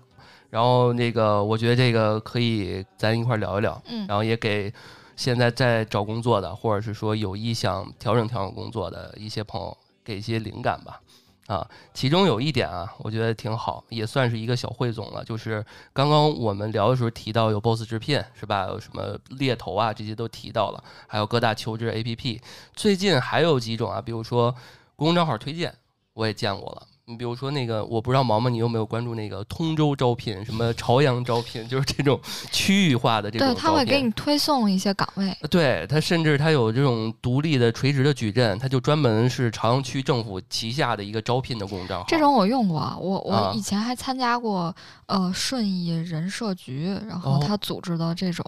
[0.50, 4.72] 然后那个我觉得这个可以咱一块儿聊一聊，嗯然后也给
[5.16, 11.00] 现在在找工作的，或者是说有意想调整调整工作的一些朋友给一些灵感吧。
[11.48, 15.24] 啊，其中有一点啊，我觉得挺好，也算是一个小汇总了。
[15.24, 18.68] 就是刚刚我们聊的时候提到有 Boss 直聘是吧？
[18.68, 22.40] 有什么猎头啊，这些都提到了，还有各大求职 APP。
[22.74, 24.54] 最近还有几种啊，比如说
[24.94, 25.74] 公众账号推荐，
[26.18, 26.82] 我也见过了。
[27.04, 32.20] 你比如说那个，我不知道毛毛你有没有关注那个通州招聘，什么朝阳招聘，就是这种
[32.50, 33.54] 区域化的这种对。
[33.54, 35.34] 他会给你推送一些岗位。
[35.48, 42.04] 对他，甚至他有这种独立的垂直的矩阵，他就专门是朝阳区政府旗下的一个招聘的公众账号。
[42.08, 44.74] 这种我用过，我啊我以前还参加过
[45.06, 48.44] 呃顺义人社局，然后哦他组织的这种、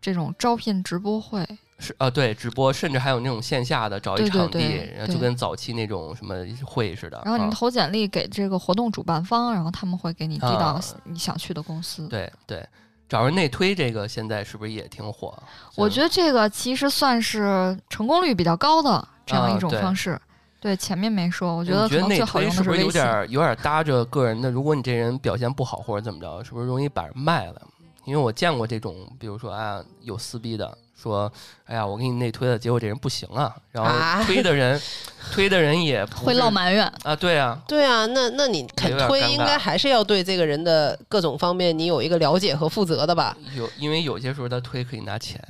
[0.00, 1.46] 这种招聘直播会，
[1.78, 7.20] 是啊，对，直播，甚至还有那种线下的找一场地，对然后就跟早期那种什么会似的。
[7.24, 12.08] 然后你啊投简历给这个活动主办方，然后他们会给你递到啊你想去的公司。
[12.08, 12.66] 对对，
[13.08, 15.34] 找人内推这个现在是不是也挺火？
[15.74, 20.18] 我觉得这个其实算是成功率比较高的这样一种方式。
[20.58, 22.90] 对，前面没说，我我觉得可能内最好用推是不是有。
[22.90, 24.50] 点儿有点儿搭着个人的？
[24.50, 27.60] 如果你这人表现不好或者怎么着，是不是容易把人卖了？
[28.06, 31.30] 因为我见过这种，比如说啊，有撕逼的说，
[31.66, 34.80] 哎呀，我给你内推了，结果这人不行啊，然啊后推的人，
[35.32, 43.36] 推的人也会是落埋怨，啊，对啊，对啊，那那你肯推，应该还是要对这个人的各种方面你有一个了解和负责的吧？
[43.56, 45.40] 有因为有些时候他推可以拿钱，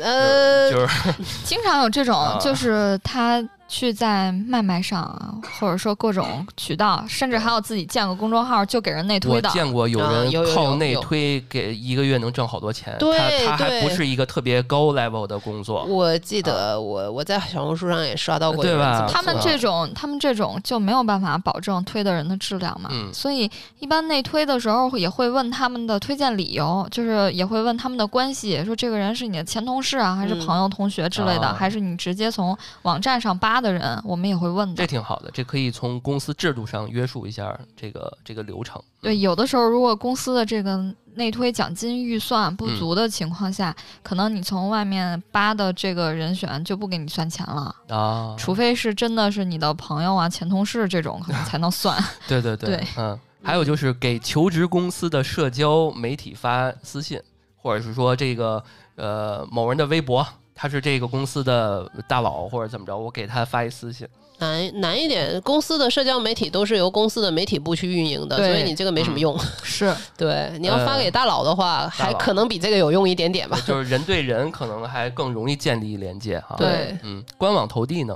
[0.00, 1.14] 呃， 就是
[1.44, 2.38] 经常有这种，啊。
[2.40, 9.48] 就是他去在卖卖上啊，或者说各种渠道，甚至还有自己建个公众号就给人内推的。
[9.48, 23.50] 我见过有啊人靠内推给一个月能挣好多钱，对他他还不对是一个特别高 level 的工作，我记得我我在小红书上也刷到过对吧他们这种，他们这种就没有办法保证推的人的质量嘛，嗯所以
[23.80, 34.86] 一般内推的时候也会问他们的推荐理由，就是也会问他们的关系，说这个人是你的前同事啊，还是嗯朋友、同学之类的，啊还是你直接从网站上扒的人，我们也会问的这。
[34.86, 38.82] 挺好的，这可以从公司制度上约束一下这个这个流程。
[39.00, 51.96] 对，有的时候如果公司的这个内推奖金预算不嗯足的情况下，可能你从外面扒的这个人选就不给你算钱了，啊，除非是真的是你的朋友啊、前同事这种，可能才能算。
[52.28, 57.20] 对对对，对嗯，还有就是给求职公司的社交媒体发私信，
[57.56, 58.62] 或者是说这个
[58.96, 60.26] 呃某人的微博，
[60.56, 64.08] 他是这个公司的大佬或者怎么着，我给他发一私信。
[64.38, 69.34] 难难一点，公司的社交媒体都是由公司的媒体部去运营的，所以你这个没什么用。
[69.62, 73.58] 是， 对，你要发给大佬的话，还可能比这个有用一点点吧。
[73.66, 76.54] 就是人对人可能还更容易建立连接哈。
[76.58, 78.14] 对嗯，官网投递呢？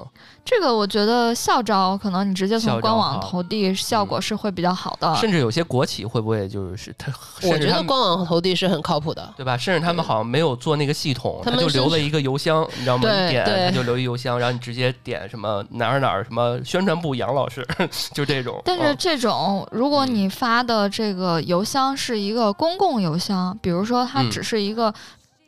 [0.50, 5.14] 这个我觉得校招可能你直接从官网投递，效果是会比较好的。
[5.14, 7.12] 甚至有些国企会不会就是他？
[7.48, 9.32] 我觉得官网投递是很靠谱的。
[9.36, 9.56] 对吧？
[9.56, 13.04] 甚至他们好像没有做那个系统，他他们就留了一个邮箱，你知道吗？
[13.08, 17.64] 对一点对他就留一邮箱，然后你直接点什么哪儿哪儿什么宣传部杨老师，
[18.12, 18.60] 就这种。
[18.64, 24.92] 但是嗯这种，如果嗯你发的这个邮箱是一个公共邮箱，比如说它嗯只是一个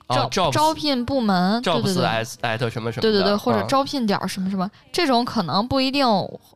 [0.08, 6.04] 招、招聘部门，对对 jobs 对，at at 什么什么，对对对，或者啊招聘点儿什么什么，这种可能不一定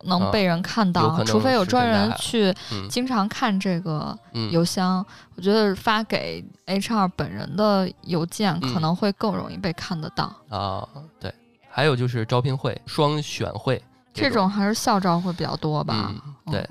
[0.05, 5.05] 能啊被人看到，除非有专人去嗯经常看这个嗯邮箱。
[5.37, 10.35] 我觉得发给 HR 本人的邮件可嗯能会更容易被看得到。
[10.49, 10.87] 啊，
[11.21, 11.31] 对，
[11.69, 13.83] 还有就是招聘会、双选会
[14.15, 16.11] 这种还是校招会比较多吧？
[16.47, 16.67] 嗯，对。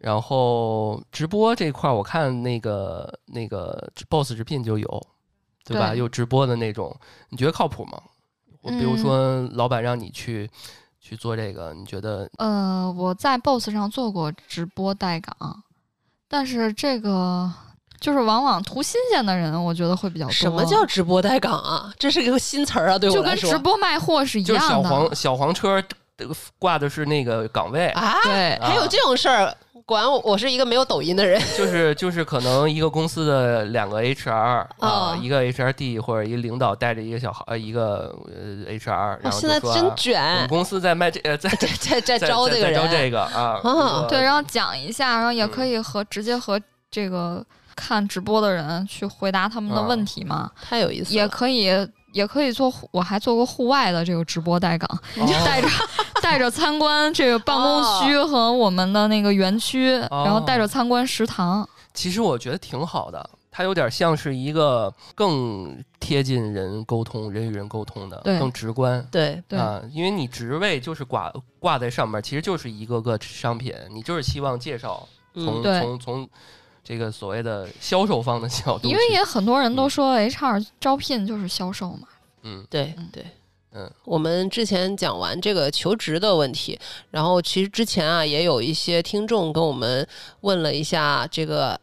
[0.00, 5.06] 然后直播这块儿，我看那个那个 Boss 直聘就有，
[5.68, 5.90] 对吧？
[5.90, 6.94] 对有直播的那种，
[7.28, 8.00] 你觉得靠谱吗？
[8.60, 10.50] 我比如嗯说老板让你去
[11.00, 15.62] 去做这个，你觉得呃，我在 Boss 上做过直播带岗，
[16.28, 17.50] 但是这个
[18.00, 20.32] 就是往往图新鲜的人，我觉得会比较多。
[20.32, 21.92] 什么叫直播带岗啊？
[21.98, 23.50] 这是一个新词儿啊，对就跟我来说。
[23.50, 24.82] 直播卖货是一就是小？
[24.82, 25.82] 黄小黄车
[26.16, 26.26] 呃
[26.58, 29.56] 挂的是那个岗位，啊，对，啊还有这种事儿？
[29.88, 31.40] 果然我我是一个没有抖音的人。
[31.56, 41.48] 就是就是可能一个公司的两个 HR 啊，哦一个 HRD 或者一个领导带着一个小孩呃一个呃 HR，然哦，后现在真就说啊我们，公司在卖这呃在
[41.80, 46.60] 在在招这个人，招这个啊，哦对，然后讲一下，然后也嗯可以和、直接和
[46.90, 47.42] 这个
[47.74, 51.16] 看直播的人去回答他们的啊问题嘛，太有意思了。
[51.16, 51.70] 也可以。
[52.12, 55.68] 也可以做户，我还做过户外的这个直播带岗，哦 带着
[56.22, 61.68] 带着参观这个办公区和我们的那个园区，然后带着参观食堂。
[61.94, 69.04] 其实我觉得挺好的，它有点像是一个更贴近人沟通、人与人沟通的，更直观。
[69.10, 76.28] 对，对啊，因为你职位就是挂挂在上面，其实就是一个个商品，你就是希望介绍从、从从
[76.88, 82.08] 这个所谓的销售方的角度去，因为也很多人都说 HR 招聘就是销售嘛，
[82.44, 83.26] 嗯嗯对对。
[83.74, 86.80] 嗯，我们之前讲完这个求职的问题，
[87.10, 90.08] 然后其实之前啊也有一些听众跟我们
[90.40, 91.78] 问了一下这个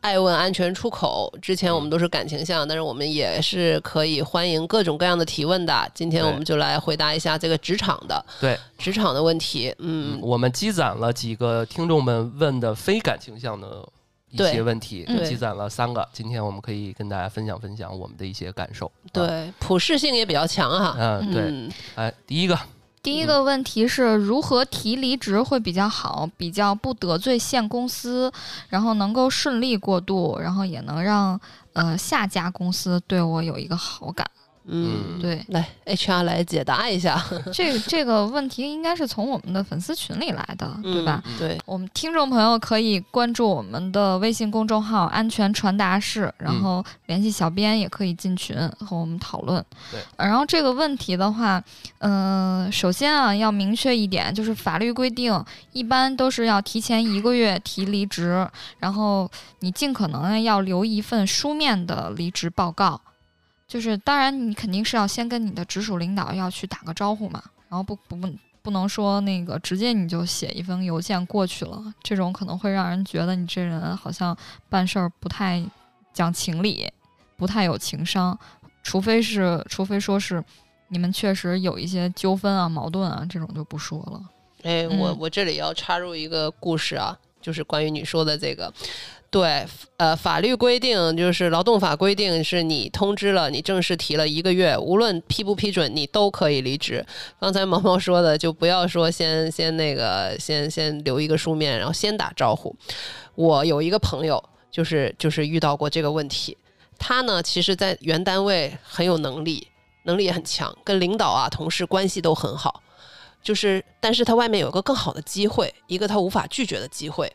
[0.00, 1.32] 爱问安全出口。
[1.40, 5.88] 之前我们都是感情向，但是我们也是可以欢迎各种各样的提问的。
[5.94, 9.72] 今天我们就来回答一下这个职场的对，职场的问题。
[9.78, 13.88] 嗯，嗯，我们积攒了几个听众们问的非感情向的
[14.30, 18.86] 一些问题，嗯积攒了三个，今天我们可以跟大家分享分享我们的一些感受。
[18.86, 20.96] 啊，对，普适性也比较强哈。
[20.98, 22.58] 嗯，对，嗯，哎，第一个，
[23.02, 28.32] 第一个问题是如何提离职会比较好，比较不得罪现公司，
[28.68, 31.40] 然后能够顺利过渡，然后也能让
[31.72, 34.26] 呃下家公司对我有一个好感。
[34.72, 37.20] 嗯，对，来 HR 来解答一下，
[37.52, 41.20] 这这个问题应该是从我们的粉丝群里来的，对吧？
[41.26, 41.38] 嗯？
[41.38, 49.64] 对，我们听众朋友可以关注我们的微信公众号“安全传达室”，然后联系小编，也可以进群和我们讨论。
[49.90, 51.60] 对呃然后这个问题的话，
[51.98, 58.48] 嗯、首先啊，要明确一点，就是法律规定一般都是要提前一个月提离职，
[58.78, 63.00] 然后你尽可能的要留一份书面的离职报告。
[63.70, 68.28] 就是当然，你肯定是要先跟你的直属领导要去打个招呼嘛，然后不不不
[68.62, 74.36] 不能说那个直接你就写一封邮件过去了，这种可能会让人觉得你这人好像
[74.68, 75.64] 办事儿不太
[76.12, 76.90] 讲情理，
[77.36, 78.36] 不太有情商，
[78.82, 80.42] 除非是除非说是
[80.88, 84.20] 你们确实有一些纠纷啊、矛盾啊，这种就不说了。
[84.64, 88.74] 哎，我嗯我这里要插入一个故事啊，就是关于你说的这个。
[89.30, 89.64] 对，
[89.96, 97.06] 呃，法律规定就是劳动法规定，是你通知了，你正式提了一个月，无论批不批准，你都可以离职。
[97.38, 102.74] 刚才毛毛说的，就不要说先先那个先先留一个书面，然后先打招呼。
[103.36, 106.58] 我有一个朋友，就是就是遇到过这个问题，
[106.98, 109.68] 他呢，其实在原单位很有能力，
[110.06, 112.82] 能力也很强，跟领导啊、同事关系都很好。
[113.44, 117.32] 就是，但是他外面有个更好的机会，一个他无法拒绝的机会，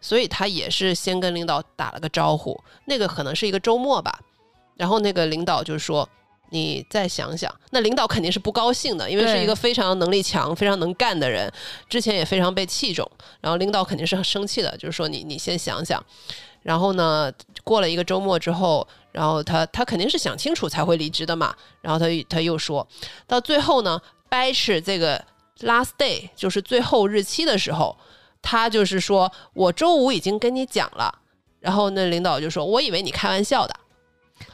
[0.00, 2.58] 所以他也是先跟领导打了个招呼。
[2.86, 4.18] 那个可能是一个周末吧，
[4.76, 6.08] 然后那个领导就说
[6.50, 11.52] ：“你再想想。”那领导肯定是不高兴的，因为是一个非常能力强、非常能干的人，
[11.88, 13.10] 之前也非常被器重，
[13.40, 16.04] 然后领导肯定是很生气的，就是说你你先想想。
[16.62, 17.30] 然后呢，
[17.62, 21.54] 过了一个周末之后，然后他他肯定是想清楚才会离职的嘛。
[21.82, 22.86] 然后他他又说
[23.26, 25.22] 到最后呢，掰扯这个
[25.60, 27.94] last day 就是最后日期的时候，
[28.44, 31.12] 他就是说我周五已经跟你讲了。
[31.58, 33.74] 然后那领导就说：“我以为你开玩笑的。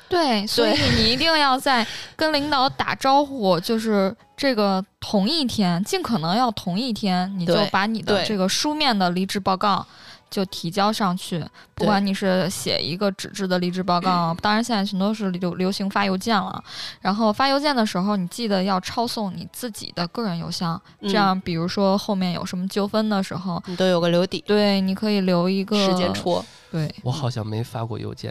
[0.08, 1.84] 对，所以你一定要在
[2.14, 9.84] 跟领导打招呼，就是这个同一天，尽可能要同一天，你就把你的这个书面的离职报告
[10.30, 11.44] 就提交上去。
[11.74, 16.62] 不管你是写一个纸质的离职报告，当然现在全都是流流行发邮件了。
[17.00, 26.12] 然后发邮件的时候，你记得要抄送你自己的个人邮箱，嗯这样比如说后面有什么纠纷的时候，你都有个留底，对，你可以留一个时间。
[26.12, 28.30] 戳，对，我好像没发过邮件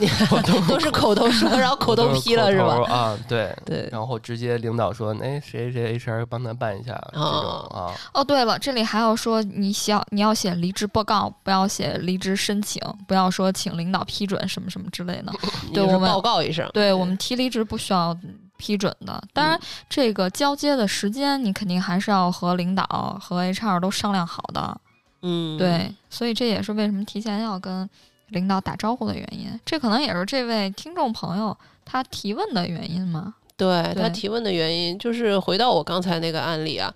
[0.00, 0.06] 哎，
[0.68, 2.84] 都是口头说，然后口头批了是吧？
[2.92, 3.56] 啊，对。
[3.64, 7.24] 对，然后直接领导说，哎，谁谁 HR 帮他办一下这种
[7.70, 15.32] 啊，哦，对了，这里还要说，你写你要写离职报告，不要写离职申请，不要说请领导批准什么什么之类的。
[15.72, 16.68] 对我们报告一声。
[16.74, 18.16] 对我们提离职不需要
[18.56, 19.58] 批准的，当然
[19.88, 24.78] 这个交接的时间你肯定还是要和领导和 HR 都商量好的。
[25.22, 27.88] 嗯，对，所以这也是为什么提前要跟
[28.28, 29.48] 领导打招呼的原因。
[29.64, 33.34] 这可能也是这位听众朋友他提问的原因嘛。
[33.56, 36.92] 对他提问的原因，就是回到我刚才那个案例啊，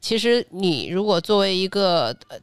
[0.00, 2.38] 其实你如果作为一个呃。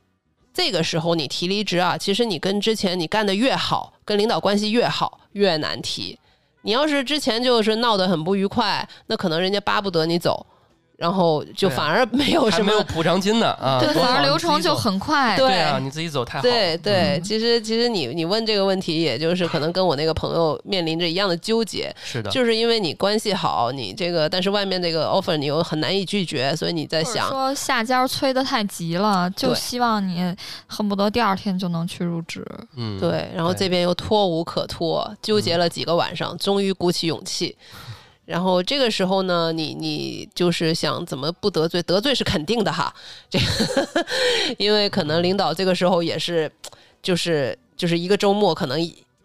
[0.53, 6.19] 这个时候你提离职啊，其实你跟之前你干的越好，跟领导关系越好，越难提。
[6.63, 10.45] 你要是之前就是闹得很不愉快，那可能人家巴不得你走，
[11.01, 15.35] 然后就反而没有还什么没有补偿金的啊，对，反而流程就很快。
[15.35, 15.59] 对对。
[15.61, 30.35] 啊，你自己走太好，对对，嗯其实其实你你问这个问题，也就是可能跟我那个朋友面临着一样的纠结，是的，就是因为你关系好，你这个但是外面这个 offer 你又很难以拒绝，所以你在想，说下家催的太急了，就希望你
[30.67, 32.45] 恨不得第二天就能去入职。
[32.75, 37.57] 嗯，对，然后这边又拖无可拖，纠结了几个晚上，终于鼓起勇气。
[38.32, 41.84] 然后这个时候呢，你你就是想怎么不得罪？
[41.84, 42.93] 得罪是肯定的哈，
[43.29, 44.05] 这个
[44.57, 46.49] 因为可能领导这个时候也是，
[47.03, 48.79] 就是就是一个周末，可能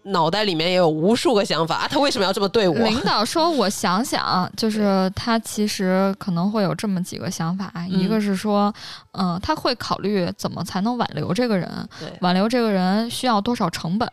[0.06, 2.74] 脑袋里面也有无数个想法啊，他为什么要这么对我？
[2.88, 8.72] 领导说：“我想想，就是他其实可能会有这么几个想法，一个是说，
[9.16, 11.88] 嗯、他会考虑怎么才能挽留这个人，
[12.20, 14.08] 挽留这个人需要多少成本，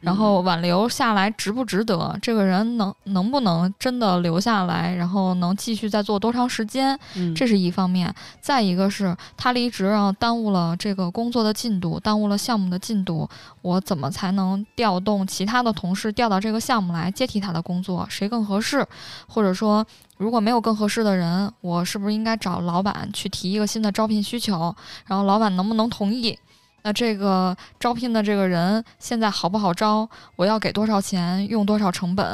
[0.00, 8.14] 然后挽留下来值不值得，这个人能能不能真的留下来，然后能继续再做多长时间，嗯这是一方面。
[8.40, 13.28] 再一个是他离职，然后耽误了这个工作的进度，耽误了项目的进度，
[13.62, 18.06] 我怎么才能调动其他的同事调到这个项目来接替他的工作？
[18.08, 18.86] 谁更合适？
[19.26, 19.84] 或者说，
[20.18, 24.74] 如果没有更合适的人，我是不是应该找老板去提一个新的招聘需求？
[25.06, 26.38] 然后老板能不能同意？
[26.82, 30.08] 那这个招聘的这个人现在好不好招？
[30.36, 31.46] 我要给多少钱？
[31.48, 32.26] 用多少成本？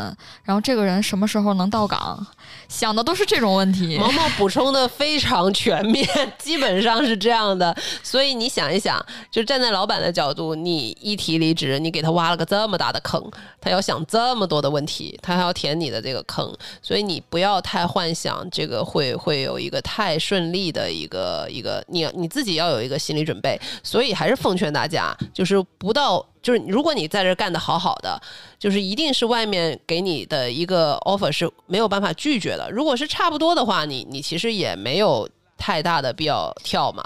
[0.45, 2.25] 然后这个人什么时候能到岗？
[2.69, 3.97] 想的都是这种问题。
[3.99, 6.07] 毛毛 补充的非常全面，
[6.39, 7.75] 基本上是这样的。
[8.03, 13.23] 所以你想一想，就站在老板的角度，你一提离职，你给他挖了个这么大的坑，
[13.61, 23.59] 他要想这么多的问题，他还要填你的这个坑，所以你不要太幻想这个会会有一个太顺利的一个一个，你你自己要有一个心理准备。
[23.83, 26.25] 所以还是奉劝大家，就是不到。
[26.43, 28.21] 就是如果你在这儿干的好好的，
[28.59, 32.71] 就是一定是外面给你的一个 offer 是没有办法拒绝的。
[32.71, 35.27] 如果是差不多的话，你你其实也没有
[35.57, 37.03] 太大的必要跳嘛。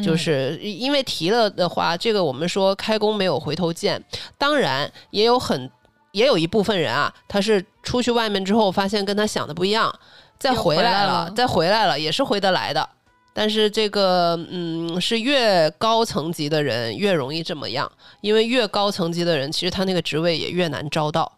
[0.00, 4.00] 就是因为提了的话，这个我们说开工没有回头箭。
[4.38, 5.68] 当然也有很
[6.12, 9.92] 也有一部分人啊，他是出去外面之后发现跟他想的不一样，
[10.38, 12.88] 再回来了再回来了也是回得来的。
[13.32, 21.30] 但是这个，嗯，是越高层级的人越容易这么样，因为越高层级的人，其实他那个职位也越难招到。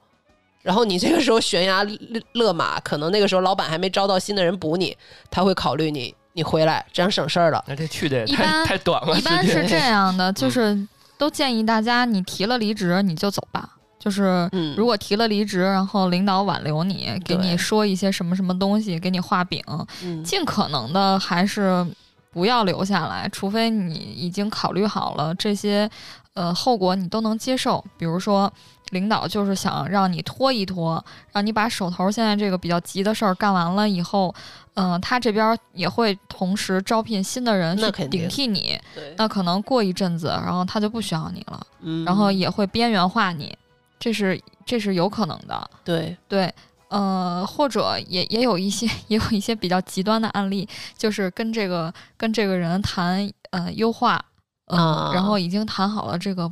[0.63, 4.97] 然后你这个时候悬崖勒勒马，可能那个时候老板还没招到新的人补你，
[5.31, 7.65] 他会考虑你你回来，这样省事儿了。
[7.67, 10.87] 那这去的也太 太短了，一般是这样的，就是
[11.17, 13.77] 都建议大家，你提了离职你就走吧。
[14.01, 19.63] 就是嗯，如果提了离职，然后领导挽留你，给你说一些什么什么东西，给你画饼，
[20.03, 20.25] 嗯。
[20.25, 21.87] 尽可能的还是
[22.33, 25.89] 不要留下来，除非你已经考虑好了这些
[26.33, 27.85] 呃后果你都能接受。
[27.99, 28.51] 比如说，
[28.91, 34.35] 领导就是想让你拖一拖，让你把手头现在这个比较急的事儿干完了以后，
[34.75, 38.81] 嗯、他这边也会同时招聘新的人去顶替你。
[38.95, 42.05] 对，那可能过一阵子，然后他就不需要你了，嗯。
[42.05, 43.57] 然后也会边缘化你，
[44.01, 45.71] 这是这是有可能的。
[45.85, 46.53] 对，对，
[46.89, 54.21] 呃，或者也也有一些 也有一些比较极端的案例，就是跟这个跟这个人谈呃优化，
[54.67, 56.51] 嗯、啊然后已经谈好了这个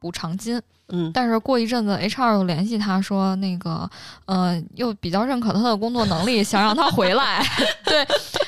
[0.00, 3.88] 补偿金，嗯，但是过一阵子 HR 又联系他说那个
[4.24, 7.44] 呃又比较认可他的工作能力，想让他回来，
[7.84, 8.06] 对，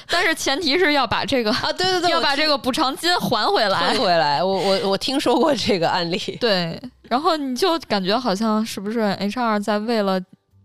[0.08, 3.98] 但是前提是要把这个啊，对对对， 要把这个补偿金还回来还。
[3.98, 4.42] 回来。
[4.42, 6.18] 我我我听说过这个案例。
[6.40, 10.20] 对，然后你就感觉好像是不是 HR 在为了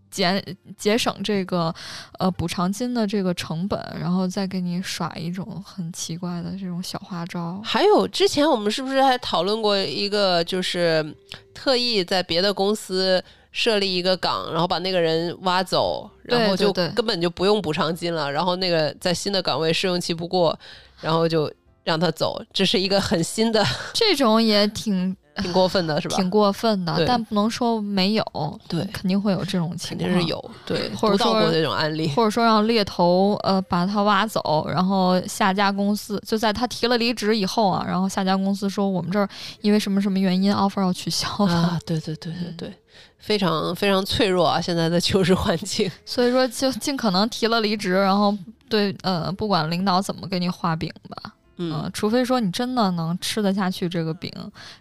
[0.10, 0.44] 节
[0.78, 1.74] 节省这个
[2.20, 7.62] 呃补偿金的这个成本，然后再给你耍一种很奇怪的这种小花招。
[7.64, 11.16] 还有之前我们是不是还讨论过一个，就是
[11.54, 20.58] 特意在别的公司设立一个岗，然后把那个人挖走，然后就根本就不用补偿金了，然后那个在新的岗位试用期不过，
[21.02, 21.52] 然后就
[21.84, 26.16] 让他走，这是一个很新的，这种也挺挺过分的，是吧？
[26.16, 32.08] 挺过分的，但不能说没有，对肯定会有这种情况，肯定是有，对，或者说这种案例。
[32.10, 39.28] 或者说让猎头呃把他挖走，然后下家公司就在他提了离职以后啊，然后下家公司说我们这儿
[39.62, 42.74] 因为什么什么原因 offer 要取消了，啊，对对对对嗯对，
[43.18, 44.60] 非常非常脆弱啊！
[44.60, 48.36] 现在的求职环境，所以说就尽可能提了离职，然后
[48.70, 54.32] 对呃不管领导怎么给你画饼吧，嗯、嗯，除非说你真的能吃得下去这个饼，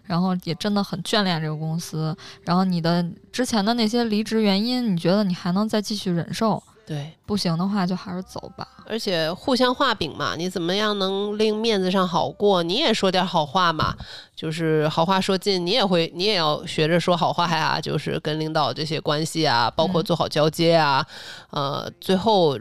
[0.03, 7.11] 然后也真的很眷恋这个公司，然后你的之前的那些离职原因，你觉得你还能再继续忍受，对。
[7.25, 8.65] 不行的话就还是走吧。
[8.85, 12.63] 而且互相画饼嘛，你怎么样能令面子上好过？
[12.63, 13.95] 你也说点好话嘛，
[14.35, 21.05] 就是好话说尽，你也会，你也要学着说好话呀，就是跟领导这些关系啊，包括嗯做好交接啊，
[21.49, 22.57] 呃，最后。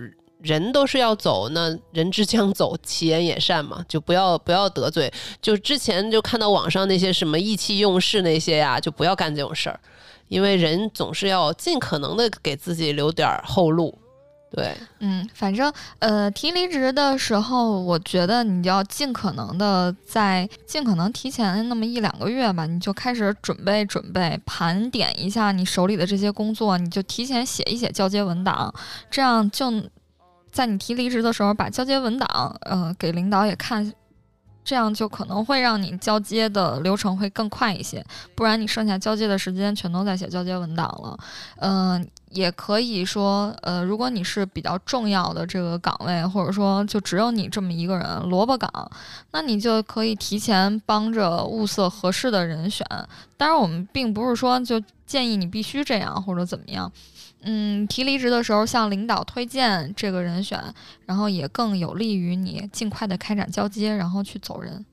[0.47, 5.12] 人都是要走，那人之将走，其言也善嘛，就不要不要得罪。
[5.42, 9.80] 就之前就看到网上那些什么意气用事那些呀，就不要干这种事儿，
[10.28, 13.99] 因为人总是要尽可能的给自己留点儿后路。
[14.49, 28.72] 对，嗯，反正呃，提离职的时候，我觉得你就要尽可能的在尽可能提前那么一两个月吧，你就开始准备准备，盘点一下你手里的这些工作，你就提前写一写交接文档，
[29.11, 29.70] 这样就
[30.57, 33.92] 在你提离职的时候把交接文档呃给领导也看。
[34.68, 38.04] 这样就可能会让你交接的流程会更快一些，
[38.34, 41.16] 不然你剩下交接的时间全都在写交接文档了。
[41.59, 48.90] 嗯、也可以说，呃，如果你是比较重要的这个岗位，或者说就只有你这么一个人，萝卜岗，
[49.30, 52.84] 那你就可以提前帮着物色合适的人选。
[53.36, 56.90] 当然，我们并不是说就建议你必须这样或者怎么样。
[57.49, 60.61] 嗯，提离职的时候向领导推荐这个人选，
[61.07, 64.84] 然后也更有利于你尽快的开展交接，然后去走人。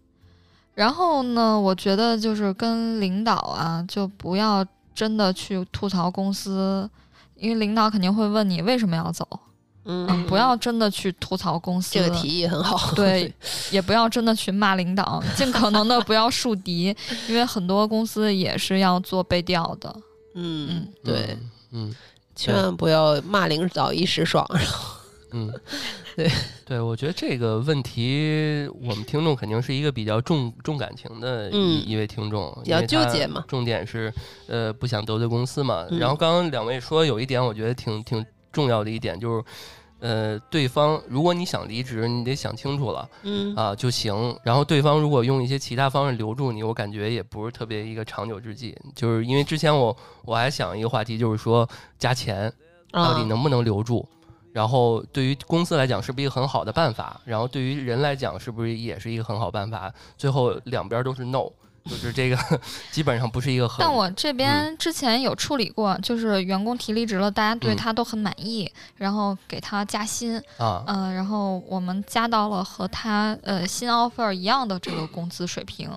[0.76, 6.89] 然后呢，我觉得就是跟领导啊，就不要真的去吐槽公司，
[7.36, 9.28] 因为领导肯定会问你为什么要走，
[9.86, 12.91] 嗯嗯，不要真的去吐槽公司，这个提议很好。
[12.93, 13.34] 对，
[13.72, 16.95] 也不要真的去骂领导，尽可能的不要树敌，
[17.28, 19.95] 因为很多公司也是要做背调的。
[20.36, 21.38] 嗯嗯，对，
[21.72, 21.93] 嗯
[22.36, 24.46] 千万不要骂领导一时爽。
[25.32, 25.52] 嗯，
[26.16, 26.32] 对
[26.66, 34.14] 对，我觉得这个问题，我们听众肯定是一个比较重重感情的一、嗯一位听众，比较纠结嘛重点是，
[34.48, 35.86] 呃，不想得罪公司嘛。
[35.90, 39.44] 嗯然后刚刚两位说有一点，我觉得挺挺重要的一点就是。
[40.04, 44.38] 呃，对方如果你想离职，你得想清楚了嗯啊就行。
[44.43, 48.78] 然后对方如果用一些其他方式留住你，我感觉也不是特别一个长久之计。
[48.93, 49.95] 就是因为之前我
[50.26, 51.66] 我还想一个话题，就是说
[51.97, 52.51] 加钱，
[52.91, 54.06] 到底啊能不能留住？
[54.51, 57.22] 然后对于公司来讲是不是一个很好的办法？
[57.24, 59.89] 然后对于人来讲是不是也是一个很好办法？
[60.18, 61.49] 最后两边都是 no，
[61.86, 62.38] 就是这个
[62.92, 63.78] 基本上不是一个很。
[63.80, 75.90] 但我这边之前有处理过，就是员工提离职了，大家对嗯他都很满意，然后给他加薪，啊嗯、然后我们加到了和他呃新 offer 一样的这个工资水平。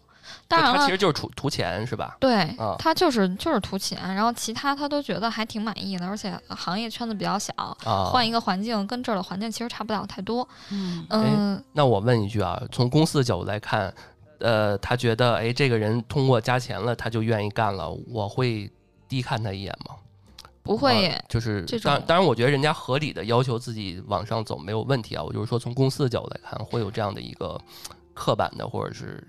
[0.48, 2.16] 当然了他其，实就是图图钱是吧？
[2.18, 7.52] 对啊他就是就是图钱，然后其他他都觉得还挺满意的，而且行业圈子比较小，
[7.84, 10.46] 啊，换一个环境跟这儿的环境其实差不了太多。
[10.70, 13.92] 嗯嗯、那我问一句啊，从公司的角度来看，
[14.38, 18.70] 呃，他觉得哎，这个人通过加钱了，他就愿意干了，我会
[19.08, 19.96] 低看他一眼吗？
[20.62, 25.22] 不会就是当当然，我觉得人家合理的要求自己往上走没有问题啊。
[25.22, 27.56] 我就是说，从公司的角度来看，会有这样的一个
[28.14, 29.22] 刻板的或者是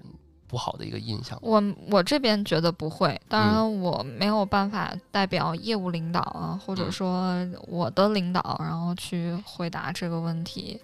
[0.48, 1.38] 不好的一个印象。
[1.44, 10.82] 我我这边觉得不会，当嗯然我没有办法代表业务领导啊，或者嗯说我的领导，然后去回答这个问题。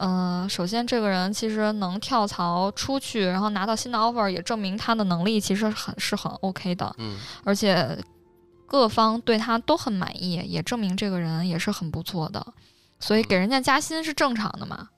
[0.00, 7.98] 呃，首先这个人其实能跳槽出去，然后拿到新的 offer，也证明他的能力其实很是很 OK 的，嗯而且
[8.66, 12.42] 各方对他都很满意，也证明这个人也是很不错的，
[12.98, 14.88] 所以给人家加薪是正常的嘛。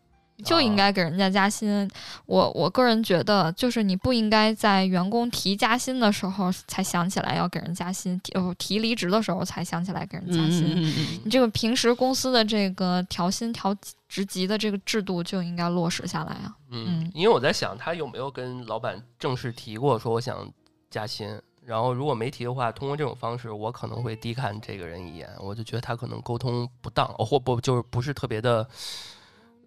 [0.45, 1.91] 就应该给人家加薪。
[2.27, 10.65] 我我个人觉得，就是你不应该在员工提加薪的时候才想起来要给人加薪，提呃提离职的时候才想起来给人加薪。
[10.67, 13.75] 嗯嗯嗯你这个平时公司的这个调薪调
[14.09, 16.55] 职级的这个制度就应该落实下来啊。
[16.71, 20.51] 嗯嗯，因为我在想，他有没有跟老板正式提过说我想
[20.91, 21.41] 加薪？
[21.65, 28.67] 然后如果没提的话，通过这种方式，我可能会低看这个人一眼，我就觉得他可能沟通不当，哦或不就是不是特别的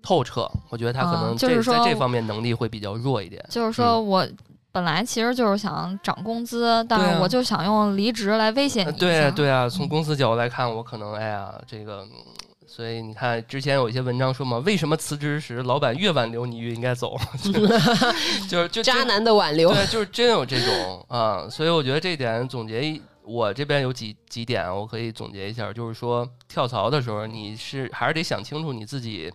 [0.06, 0.49] 透彻。
[0.70, 3.43] 我觉得他可啊能这、就是说在这方面能力会比较弱一点。
[3.49, 4.26] 就是说我
[4.72, 12.10] 本来其实就是想涨工资，但是我就想用离职来威胁对啊对啊，从嗯公司角度来看，我可能哎呀，这个，嗯
[12.68, 17.16] 所以你看之前有一些文章说嘛，为什么辞职时老板越挽留你越应该走，
[18.49, 29.32] 就是就 渣男的挽留，对，就是真有这种啊，所以我觉得这一点总结一，我这边有几几点我可以总结一下，就是说跳槽的时候，你是还是得想清楚你自己。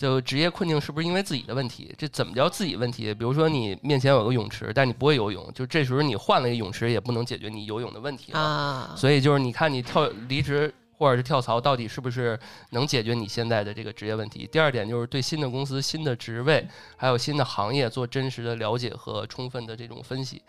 [0.00, 1.94] 就职业困境是不是因为自己的问题？
[1.98, 3.12] 这怎么叫自己问题？
[3.12, 12.40] 比如说你面前有个泳池，但你不会游泳，就这时候你换了一个泳池也不能解决你游泳的问题啊，所以就是你看你跳离职或者是跳槽，到底是不是
[12.70, 14.48] 能解决你现在的这个职业问题？
[14.50, 20.40] 第二点就是对新的公司、新的职位还有新的行业做真实的了解和充分的这种分析，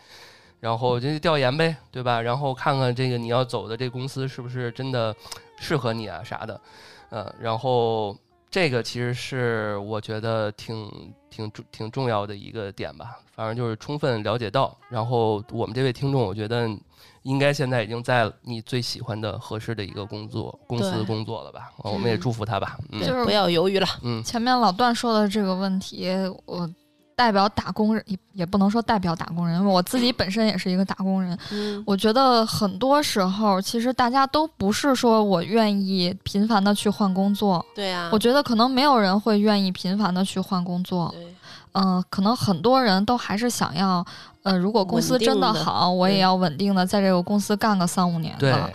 [0.60, 2.22] 然后就调研呗，对吧？
[2.22, 5.14] 然后看看这个你要走的这公司是不是真的
[5.58, 6.58] 适合你啊啥的，
[7.10, 8.16] 嗯，然后。
[8.52, 14.76] 这个其实是我觉得挺挺重挺重要的一个点吧，反正就是充分了解到。
[14.90, 16.68] 然后我们这位听众，我觉得
[17.22, 21.72] 应该现在已经在你最喜欢的、合适的一个工作公司工作了吧？
[21.78, 22.78] 我们也祝福他吧。
[22.90, 26.10] 嗯就是不要犹豫了，嗯前面老段说的这个问题，
[26.44, 26.70] 我
[27.14, 31.38] 代表打工人也也不能说代表打工人，因为我自己本身也是一个打工人。
[31.50, 41.08] 嗯我觉得很多时候，其实大家都不是说我愿意频繁的去换工作，对啊，我觉得可能没有人会愿意频繁的去换工作。
[41.12, 41.26] 对
[41.74, 44.04] 嗯、可能很多人都还是想要，
[44.42, 48.70] 呃，如果公司真的的好，我也要稳定的在这个公司干个三五年对的。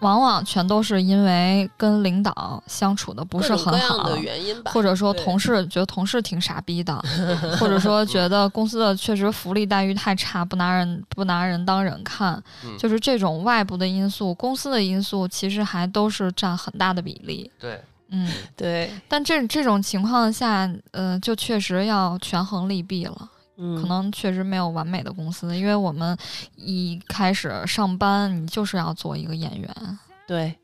[0.00, 6.94] 往往全都是因为跟领导相处的不是很好的，原因吧，或者说同事觉得同事挺傻逼的，
[7.60, 17.50] 或者说觉得公司的确实福利待遇太差，不拿人不拿人当人看，嗯就是这种外部的因素，公司的因素其实还都是占很大的比例。
[17.58, 17.80] 对，
[18.10, 23.29] 嗯，对，但这这种情况下，呃，就确实要权衡利弊了。
[23.62, 26.16] 嗯可能确实没有完美的公司，因为我们
[26.56, 29.98] 一开始上班，你就是要做一个演员。
[30.26, 30.54] 对，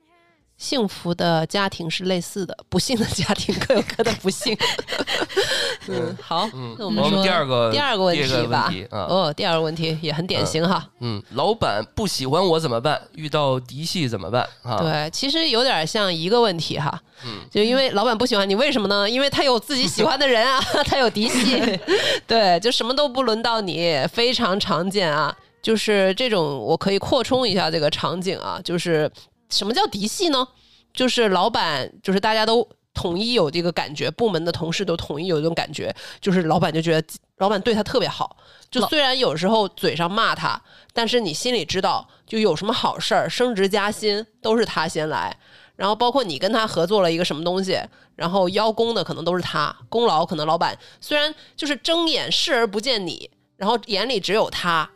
[0.59, 4.57] 幸福的家庭是类似的，不幸的家庭各有各的不幸。
[5.89, 10.85] 嗯，好，嗯，那我们说第二个第二个问题吧题啊，哦，第二个问题也很典型哈。
[11.01, 13.01] 嗯，老板不喜欢我怎么办？
[13.15, 14.49] 遇到嫡系怎么办？
[14.63, 19.09] 啊，对，其实有点像一个问题哈，嗯就因为老板不喜欢你，为什么呢？
[19.09, 21.79] 因为他有自己喜欢的人啊， 他有嫡系，
[22.27, 25.37] 对，就什么都不轮到你，非常常见啊。
[25.63, 29.11] 就是这种，我可以扩充一下这个场景啊，就是
[29.51, 30.47] 什么叫嫡系呢？
[30.93, 38.37] 就是老板，就是大家都统一有这个感觉，部门的同事都统一有这种感觉，就是老板就觉得老板对他特别好，
[38.71, 40.61] 就虽然有时候嘴上骂他，
[40.93, 45.37] 但是你心里知道，就有什么好事儿，升职加薪都是他先来。
[45.77, 47.79] 然后包括你跟他合作了一个什么东西，
[48.15, 54.91] 然后邀功的可能都是他，功劳可能老板虽然就是睁眼视而不见你，然后眼里只有他，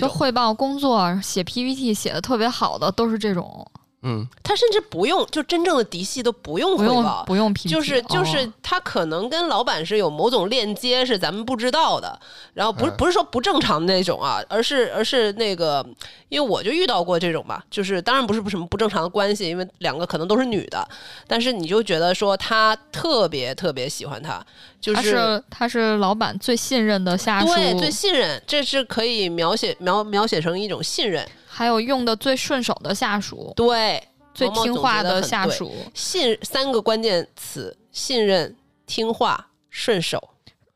[0.00, 3.66] 就汇报工作、写 PPT 写的特别好的都是这种，
[4.04, 12.18] 嗯，他甚至不用，就真正的嫡系都不用不用汇报，不用就是就是哦他可能跟老板是有某种链接，是咱们不知道的。
[12.52, 15.84] 然后不是嗯不是说不正常的那种啊，而是而是那个，
[16.28, 20.86] 因为我就遇到过这种吧，就是当然不是不什么不正常的关系，因为两个可能都是女的，
[21.26, 24.44] 但是你就觉得说他特别特别喜欢他，
[24.80, 34.02] 就他是他是老板最信任的下属，对最信任，这是可以描写描描写成一种信任，还有用的最顺手的下属，对
[34.34, 40.30] 最听话的下属，信三个关键词：信任、听话、顺手。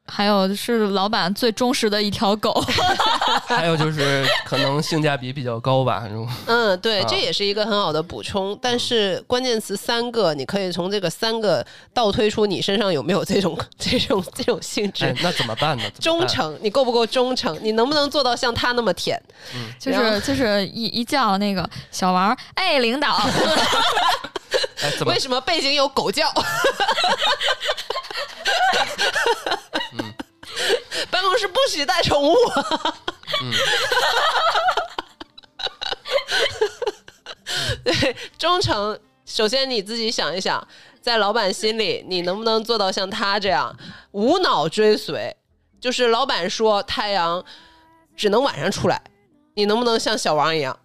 [0.08, 2.52] 还有是老板最忠实的一条狗。
[3.46, 8.58] 还有就是可能性价比比较高吧，这种嗯，对，啊这也是一个很好的补充。
[8.60, 15.04] 但是关键词三个，你可以从这个三个倒推出你身上有没有这种 这种这种性质。
[15.04, 15.82] 哎，那怎么办呢？
[15.82, 17.58] 办，忠诚，你够不够忠诚？
[17.62, 19.20] 你能不能做到像他那么舔？
[19.78, 23.14] 就是就是一一叫那个小王，哎，领导，
[24.82, 26.32] 哎，怎么为什么背景有狗叫？
[31.10, 32.34] 办公室不许带宠物。
[33.42, 33.52] 嗯
[37.84, 40.66] 对，忠诚，首先你自己想一想，
[41.00, 43.74] 在老板心里，你能不能做到像他这样
[44.12, 45.36] 无脑追随？
[45.80, 47.44] 就是老板说太阳
[48.16, 49.00] 只能晚上出来，
[49.54, 50.78] 你能不能像小王一样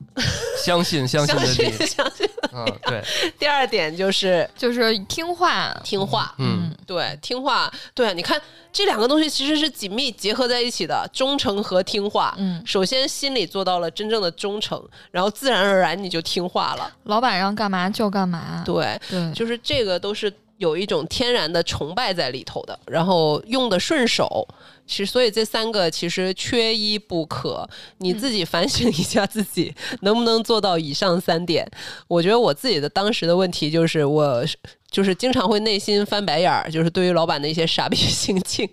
[0.63, 1.87] 相信相信相信？
[1.87, 2.29] 相信？
[2.55, 3.03] 嗯，对，
[3.39, 5.73] 第二点就是就是听话。
[5.83, 8.39] 听话，嗯对，听话，对啊，你看
[8.71, 12.33] 这两个东西其实是紧密结合在一起的，忠诚和听话。
[12.37, 14.81] 嗯，首先心里做到了真正的忠诚，
[15.11, 16.91] 然后自然而然你就听话了。
[17.03, 18.61] 老板让干嘛就干嘛。
[18.65, 24.47] 对，对，就是这个都是有一种天然的崇拜在里头的，然后用的顺手。
[24.85, 27.67] 其实，所以这三个其实缺一不可。
[27.99, 31.65] 你自己反省一下自己能不能做到以上三点。
[32.07, 34.45] 我觉得我自己的当时的问题就是我。
[34.91, 38.69] 就是经常会内心翻白眼儿，就是对于老板的一些傻逼行径，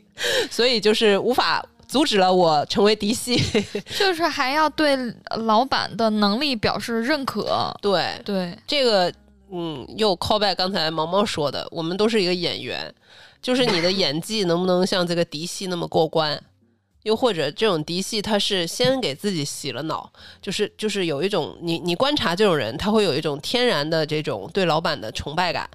[0.51, 3.43] 所以就是无法阻止了我成为嫡系。
[3.99, 4.95] 就是还要对
[5.47, 7.75] 老板的能力表示认可。
[7.81, 9.11] 对，对，这个，
[9.53, 12.95] 嗯，又 call back 刚才毛毛说的，我们都是一个演员，
[13.43, 16.43] 就是你的演技能不能像这个嫡系那么过关？
[17.05, 25.69] 又或者这种嫡系，他是先给自己洗了脑，就是就是有一种你你观察这种人，他会有一种天然的这种对老板的崇拜感。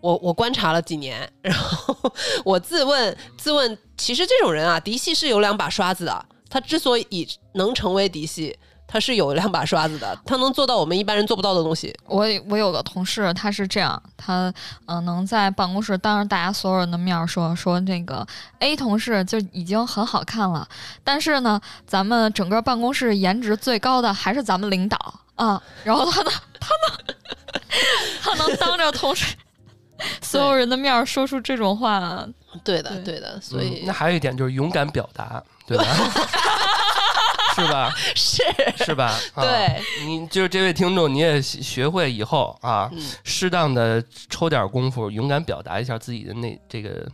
[0.00, 2.12] 我我观察了几年，然后
[2.44, 6.26] 我自问自问，其实这种人啊，嫡系是有两把刷子的。
[6.48, 8.56] 他之所以能成为嫡系，
[8.86, 11.94] 他是有两把刷子的， 他能做到我们一般人做不到的东西。
[12.06, 14.48] 我我有个同事，他是这样，他
[14.86, 18.26] 嗯、呃能在办公室当着大家所有人的面儿说说那个
[18.60, 20.66] A 同事就已经很好看了，
[21.02, 25.60] 但是呢，咱们整个办公室颜值最高的还是咱们领导啊。
[25.82, 27.16] 然后他能他能
[28.22, 29.34] 他能当着同事
[30.20, 32.24] 所有人的面儿说出这种话，
[32.62, 35.84] 对的，对对的，所以、嗯那还有一点就是勇敢表达，对吧？
[37.62, 37.94] 是吧？
[38.14, 38.42] 是
[38.84, 39.18] 是吧？
[39.34, 47.06] 啊对，你就是这位听众，你也学学会以后啊，嗯适当的抽点功夫，勇敢表达一下自己的内这个，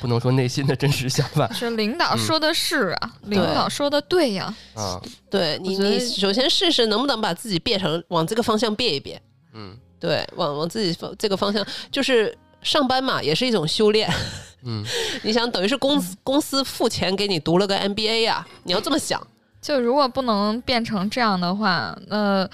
[0.00, 9.20] 不能说内心的真实想法是领导嗯说的是啊，领导说的对呀、啊，对你，你首先试试能不能把自己变成往这个方向变一变，
[9.54, 14.12] 嗯对，往往自己方这个方向，就是上班嘛，也是一种修炼。
[14.64, 14.84] 嗯，
[15.22, 19.24] 你想，等于是公司公司付钱给你读了个 MBA 呀、你要这么想，
[19.66, 22.48] 就如果不能变成这样的话，那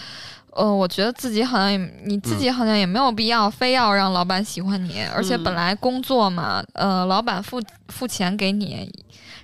[0.52, 8.90] 呃，我觉得自己好像也你自己好像也没有必要非要让老板喜欢你，而且嗯本来工作嘛，呃，老板付付钱给你，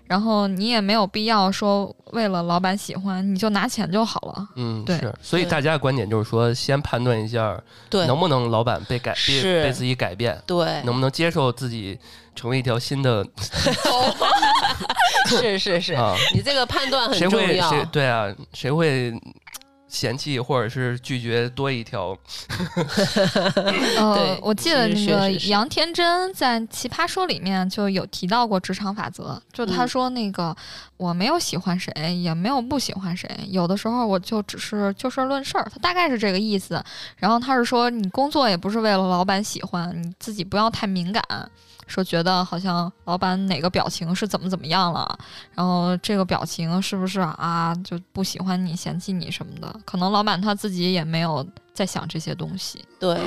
[0.06, 4.48] 然后你也没有必要说为了老板喜欢你就拿钱就好了。
[4.56, 7.58] 嗯，对是，所以大家的观点就是说，先判断一下
[7.90, 11.98] 对能不能老板被改被自己改变，对，能不能接受自己
[12.34, 13.22] 成为一条新的
[15.26, 16.14] 是 是是，啊？
[16.34, 17.70] 你这个判断很重要。
[17.70, 18.26] 会谁对啊？
[18.52, 19.12] 谁会
[19.88, 22.16] 嫌弃或者是拒绝多一条？
[23.96, 30.54] 呃，我记得那个杨天真在《奇葩说》里面就有提到过职场法则，就他嗯说那个、
[30.98, 36.84] 我没有喜欢谁，也没有不喜欢谁，有的时候我就只是就事论事儿，他大概是这个意思。
[37.16, 41.22] 然后他是说，你工作也不是为了老板喜欢，你自己不要太敏感。
[41.88, 45.18] 说觉得好像老板哪个表情是怎么怎么样了，
[45.54, 49.74] 然后这个表情是不是啊就不喜欢你、嫌弃你什么的？
[49.84, 52.84] 可能老板他自己也没有在想这些东西。
[53.00, 53.18] 对，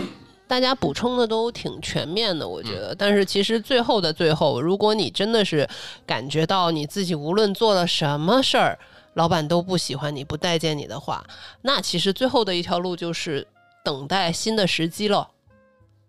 [0.47, 2.95] 大家补充的都挺全面的，我觉嗯得。
[2.95, 5.67] 但是其实最后的最后，如果你真的是
[6.05, 8.77] 感觉到你自己无论做了什么事儿，
[9.15, 11.25] 老板都不喜欢你、不待见你的话，
[11.63, 13.45] 那其实最后的一条路就是
[13.83, 15.27] 等待新的时机了。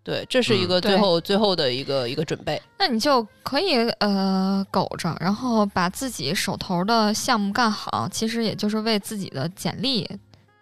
[0.03, 2.61] 对，这是一嗯个最对后、最后的一个一个准备。
[2.77, 10.09] 那你就可以呃苟着，然后把自己手头的项目干好，其实也就是为自己的简历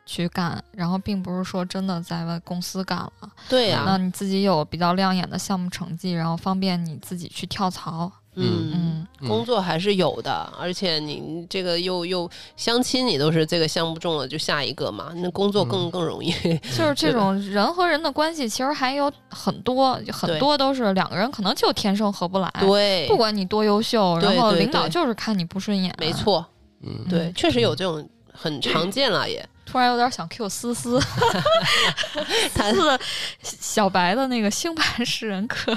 [0.05, 3.11] 去干，然后并不是说真的在为公司干了。
[3.49, 8.11] 对呀、那你自己有比较亮眼的项目成绩，然后方便你自己去跳槽。
[8.35, 8.71] 嗯。
[8.73, 16.31] 嗯，嗯工作还是有的，而且你这个又又相亲，你都是这个项目中了就下一个嘛，那工作更、嗯更容易。
[16.75, 22.51] 就是这种人和人的关系，其实还有很多很多都是两个人可能就天生合不来。
[22.59, 25.93] 对，不管你多优秀，然后领导就是看你不顺眼。
[25.99, 26.11] 没。
[26.11, 26.45] 错，
[26.81, 29.47] 嗯，对，嗯确实有这种很常见了也。
[29.71, 30.99] 突然有点想 Q 思思，
[32.51, 32.99] 思思
[33.41, 35.71] 小白的那个星盘识人课。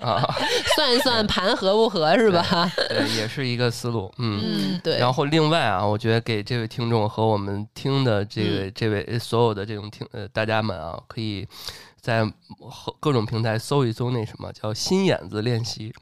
[0.00, 0.22] 啊，
[0.76, 2.70] 算一算盘合不合是吧？
[2.88, 4.12] 对，也是一个思路。
[4.18, 4.40] 嗯。
[4.44, 4.98] 嗯，对。
[4.98, 11.44] 然后另外啊，我觉得给这位听众和我们听的这嗯位、这位所有的这种听呃大家们啊，可以
[12.02, 12.32] 在各
[12.98, 15.94] 各种平台搜一搜那什么叫心眼子练习。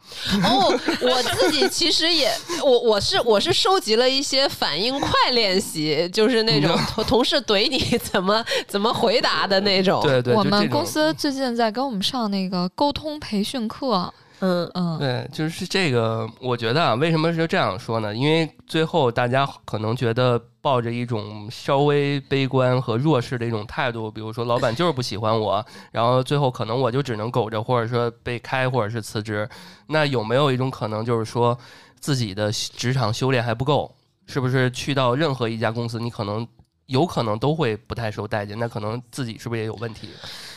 [0.42, 2.32] 哦，我自己其实也，
[2.64, 18.14] 我我是我是收集了一些反应快练习，就是那种同同事怼你怎么怎么回答的那种。，对对，我们公司最近在给我们上那个沟通培训课，嗯嗯，对，就是这个，我觉得啊，为什么是这样说呢？
[18.14, 29.48] 因为最后大家可能觉得抱着一种稍微悲观和弱势的一种态度，比如说老板就是不喜欢我，然后最后可能我就只能苟着，或者说被开，或者是辞职。
[29.86, 31.58] 那有没有一种可能，就是说
[31.98, 33.94] 自己的职场修炼还不够？
[34.26, 36.46] 是不是去到任何一家公司，你可能
[36.90, 38.58] 有可能都会不太受待见？
[38.58, 40.08] 那可能自己是不是也有问题？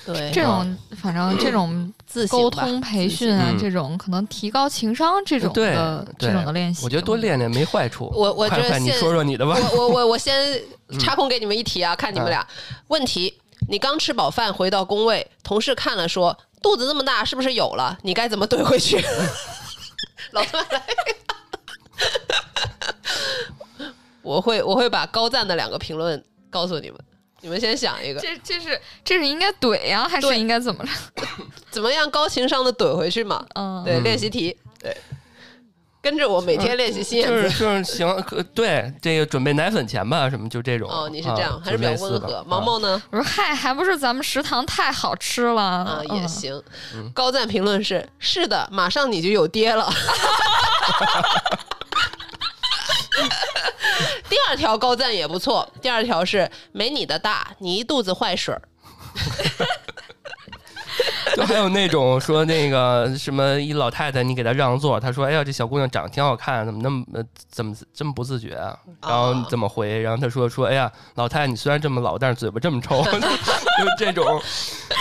[0.06, 8.12] 对，这种反正这种自沟通培训啊嗯，这种可能提高情商这种对的这种的练习，我觉得多练练没坏处。
[8.14, 9.56] 我我你说说你的吧。
[9.74, 10.60] 我我我我先
[11.00, 12.46] 插空给你们一题啊，看你们俩
[12.88, 13.40] 问题。
[13.70, 17.98] 你刚吃饱饭回到工位，同事看了说肚子这么大，是不是有了？
[18.02, 19.02] 你该怎么怼回去？
[20.32, 20.84] 老段来，
[24.24, 26.99] 我会我会把高赞的两个评论告诉你们，
[27.41, 30.91] 你们先想一个，这这是这是应该怼呀，还是应该怎么着？
[31.69, 33.45] 怎么样高情商的怼回去嘛？
[33.55, 34.95] 嗯，对，嗯练习题，对，
[36.01, 37.43] 跟着我每天练习心眼就是。
[37.43, 40.89] 就是行，对这个准备奶粉钱吧，什么就这种。
[40.89, 42.43] 哦，你是这样，啊还是比较温和？
[42.47, 43.01] 毛毛呢？
[43.09, 46.63] 我说嗨，还不是咱们食堂太好吃了啊，也嗯行。
[46.95, 49.91] 嗯高赞评论是：是的，马上你就有爹了。
[54.34, 58.60] 第二条高赞也不错，第二条是没你的大，你一肚子坏水儿。
[61.36, 70.02] 就还有那种说那个什么一老太太，你给她让座，她说：“哎呀，这小姑娘长得挺好看，怎么那么呃怎么这么不自觉啊？”然后你怎么回？
[70.02, 73.04] 然后她说：“说哎呀，老太太你虽然这么老，但是嘴巴这么臭。
[73.14, 73.22] ”就
[74.00, 74.42] 这种，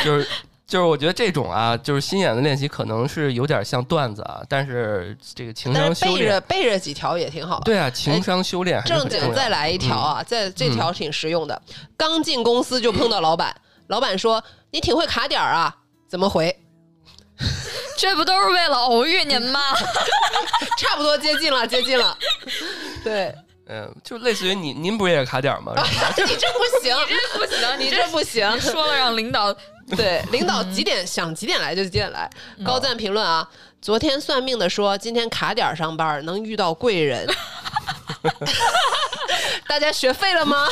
[0.05, 0.29] 就是。
[0.73, 7.61] 就是我觉得这种啊，就是心眼的练习，可能是有点像段子啊，但是这个情商修炼背着，背着几条也挺好。
[7.61, 11.61] 对啊，情商修炼正经再来一条啊，这这条挺实用的。
[11.95, 13.55] 刚进公司就碰到老板，
[13.89, 14.43] 老板说
[14.73, 15.77] ：“你挺会卡点儿啊？”
[16.09, 16.59] 怎么回？
[17.99, 19.61] 这不都是为了偶遇您吗？
[20.79, 22.17] 差不多接近了，接近了。
[23.05, 23.35] 对，
[23.73, 25.73] 嗯，就类似于你您不是也卡点儿吗？
[25.81, 25.83] 你
[26.15, 28.61] 这不行，你这不行， 你这不行。
[28.61, 29.51] 说了让领导
[29.97, 32.29] 对，领导几点想几点来就几点来。
[32.63, 33.49] 高赞评论啊，
[33.81, 37.27] 昨天算命的说今天卡点儿上班能遇到贵人，
[39.67, 40.69] 大家学废了吗？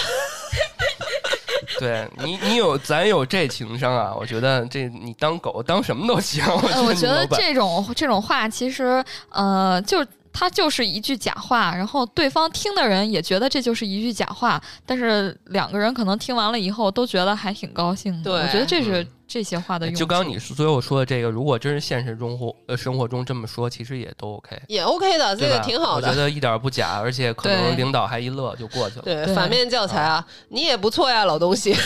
[1.78, 6.44] 对你，你有咱有这情商啊，我觉得这你当狗当什么都行。
[6.46, 18.30] 我呃，我觉得这种这种话其实呃，就它就是一句假话，然后对方听的人也觉得这就是一句假话，但是两个人可能听完了以后都觉得还挺高兴的。
[18.30, 19.98] 对我觉得这是嗯这些话的用处。
[20.00, 25.48] 就刚刚你最后说的这个，如果真是现实中或呃生活中这么说，其实也都 OK，也 OK 的，这？
[25.48, 26.08] 个挺好的。
[26.08, 29.02] 我觉得一点儿不假，而且可能领导还一乐就过去了。
[29.02, 31.76] 对，对反面教材啊，你也不错呀，老东西。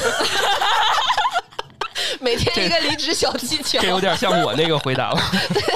[2.21, 5.21] 每天一个离职小技巧这，有点像我那个回答了。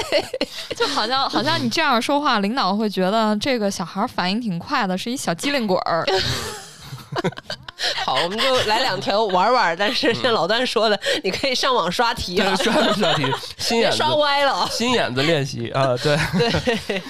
[0.79, 6.05] 就好像好像你这样说话，领导会觉得这个小孩反应挺快的，是一小机灵鬼儿。
[8.05, 9.75] 好，我们就来两条玩玩。
[9.75, 13.23] 但是像老段说的，你可以上网刷题了，刷着刷题，
[13.57, 14.67] 心别眼子 刷歪了。
[14.69, 16.15] 心眼子练习啊，对，
[16.87, 17.01] 对，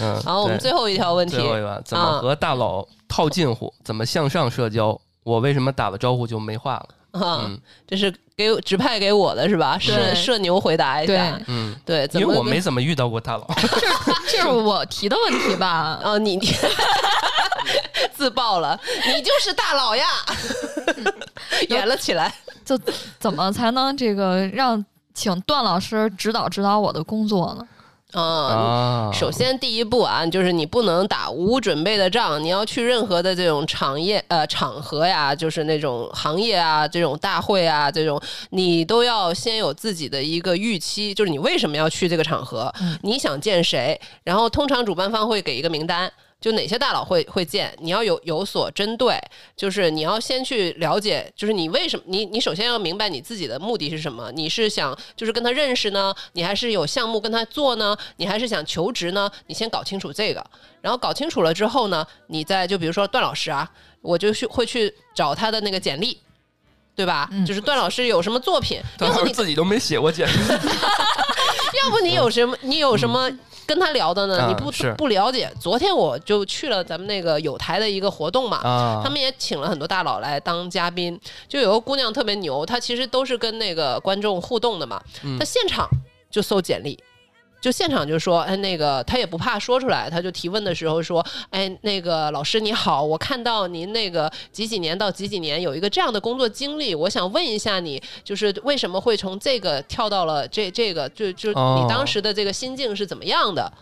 [0.00, 0.20] 嗯。
[0.24, 3.72] 好，我们最后一条问题最，后一个，怎么啊和大佬套近乎？
[3.84, 4.98] 怎么向上社交？
[5.24, 7.20] 我为什么打了招呼就没话了？
[7.20, 9.78] 啊，嗯这是给指派给我的是吧？
[9.78, 13.46] 社对社牛回答一下，嗯，对，因为我没怎么遇到过大佬。
[14.26, 16.00] 这是我提的问题吧？
[16.04, 16.46] 哦，你你
[18.14, 18.78] 自爆了，
[19.14, 20.06] 你就是大佬呀，
[21.68, 22.32] 演了起来。
[22.64, 22.78] 就
[23.18, 27.66] 怎么才能这个让请段老师指导指导我的工作呢？
[28.12, 46.12] 啊，啊，首先第一步啊，就是你不能打无准备的仗，你要去任何的这种场业呃场合呀，就是那种行业啊，这种大会啊，这种你都要先有自己的一个预期，就是你为什么要去这个场合，嗯你想见谁，然后通常主办方会给一个名单。
[46.42, 49.18] 就哪些大佬会会见，你要有有所针对，
[49.56, 59.30] 就是你要先去了解，就是你为什么你你首先要明白你自己的目的是什么，你是想就是跟他认识呢，你还是有项目跟他做呢，你还是想求职呢？
[59.46, 60.44] 你先搞清楚这个，
[60.80, 63.70] 然后搞清楚了之后呢，你再就比如说段老师啊，
[64.00, 66.18] 我就去会去找他的那个简历。
[66.94, 67.26] 对吧？
[67.32, 70.32] 嗯就是段老师有什么作品，段老师要不你自己都没写过简历。
[71.82, 72.54] 要不你有什么？
[72.60, 73.30] 你有什么
[73.66, 74.38] 跟他聊的呢？
[74.42, 75.50] 啊你不是不了解。
[75.60, 85.88] 昨天我就去了咱们那个有台的一个活动嘛，啊，他们也请了很多大佬来当嘉宾，就有个姑娘特别牛，她其实都是跟那个观众互动的嘛，嗯她现场
[86.30, 86.98] 就搜简历。
[87.62, 103.72] 就现场就说，哎，那个他也不怕说出来，他就提问的时候说，哎，那个老师你好，我看到您那个几几年到几几年有一个这样的工作经历，我想问一下你，就是为什么会从这个跳到了这这个，就就哦你当时的这个心境是怎么样的？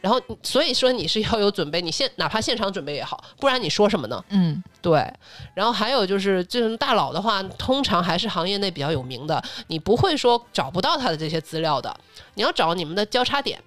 [0.00, 4.24] 然后所以说你是要有准备，你现哪怕现场准备也好，不然你说什么呢？
[4.28, 5.12] 嗯，对，
[5.54, 11.94] 然后还有就是这种大佬的话，通常还是行业内比较有名的，你不会说找不到他的这些资料的，
[12.34, 13.60] 你要找你们的交叉点。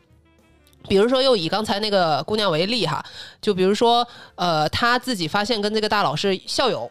[0.88, 3.04] 比如说，又以刚才那个姑娘为例哈，
[3.42, 6.90] 就比如说，呃，她自己发现跟这个大佬是校友，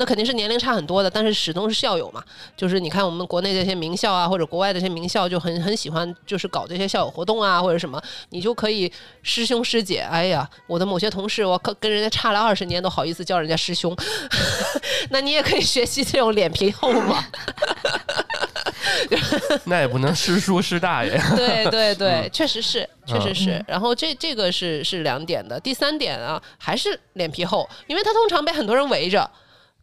[0.00, 2.24] 那肯定是年龄差很多的，但是始终是校友嘛。
[2.56, 8.90] 就是你看我们国内这些名校啊，或者国外的这些名校，就很很喜欢就是搞这些校友活动啊，或者什么，你就可以
[9.22, 10.00] 师兄师姐。
[10.00, 13.94] 哎呀，我的某些同事，我可跟人家差了二十年，都好意思叫人家师兄，
[15.10, 17.22] 那你也可以学习这种脸皮厚嘛。
[19.64, 21.10] 那也不能师叔师大爷。
[21.36, 23.50] 对对对，确实是，确实是。
[23.50, 29.30] 嗯然后这这个是是两点的，第三点啊，还是脸皮厚，因为他通常被很多人围着。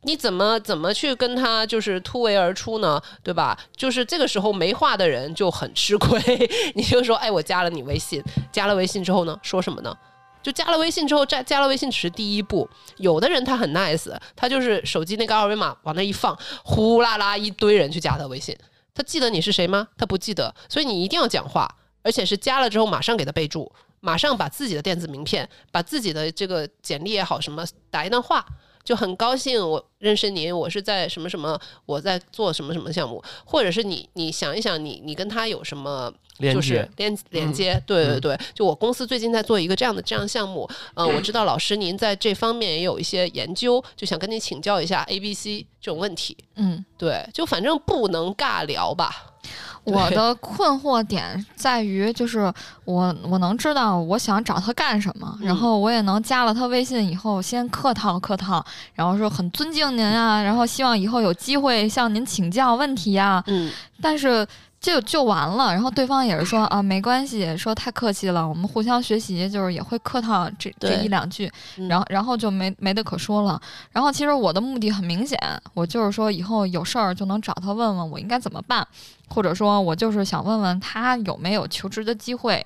[0.07, 2.99] 你怎么怎么去跟他就是突围而出呢？
[3.21, 3.59] 对吧？
[3.75, 6.17] 就是这个时候没话的人就很吃亏。
[6.75, 9.93] 你就说，哎，我加了你微信，加了微信之后呢，说什么呢？
[10.41, 12.69] 就加了微信之后，加加了微信只是第一步。
[12.95, 18.57] 有的人他很 nice，他就是手机那个二维码往那一放，呼啦啦一堆人去加他微信。
[18.95, 19.89] 他记得你是谁吗？
[19.97, 21.69] 他不记得，所以你一定要讲话，
[22.01, 28.45] 而且是加了之后马上给他备注，马上把自己的电子名片、把自己的这个简历也好什么打一段话，
[28.87, 36.09] 就很高兴我认识您，我是在什么什么，我在做什么什么项目，或者是你你想一想你你跟他有什么
[36.39, 46.37] 就是连连连接，对对对，就我公司最近在做一个这样的这样项目，嗯、我知道老师您在这方面也有一些研究，就想跟您请教一下 A、B、C 这种问题。
[46.55, 49.33] 嗯，对，就反正不能尬聊吧。
[49.83, 52.51] 我的困惑点在于，就是
[52.83, 55.47] 我我能知道我想找他干什么，嗯。
[55.47, 63.71] 然后我也能加了他微信以后先客套客套，然后说很尊敬您啊，然后希望以后有机会向您请教问题啊，嗯，
[64.01, 64.45] 但是
[64.79, 73.59] 就就完了，然后对方也是说啊没关系，说太客气了，我们互相学习，就是也会客套这这一两句，嗯然后然后就没没得可说了。
[73.91, 75.37] 然后其实我的目的很明显，
[75.73, 78.87] 我就是说以后有事儿就能找他问问我应该怎么办，
[79.27, 82.65] 或者说我就是想问问他有没有求职的机会。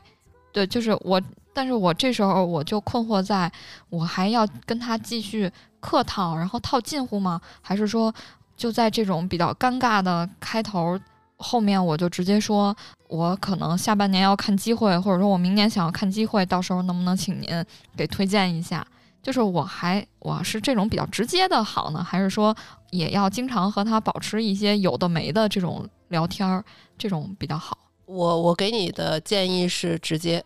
[0.52, 1.20] 对，就是我，
[1.54, 3.50] 但是我这时候我就困惑在，
[3.90, 7.40] 我还要跟他继续客套，然后套近乎吗？
[7.62, 8.14] 还是说
[8.58, 11.00] 就在这种比较尴尬的开头
[11.42, 12.76] 后面，我就直接说，
[13.10, 17.50] 我可能下半年要看机会，或者说我明年想要看机会，到时候能不能请您
[17.98, 18.86] 给推荐一下？
[19.22, 22.56] 就是我还我是这种比较直接的好呢，还是说
[22.90, 26.64] 也要经常和他保持一些有的没的这种聊天儿，
[26.98, 27.78] 这种比较好？
[28.06, 30.44] 我我给你的建议是直接，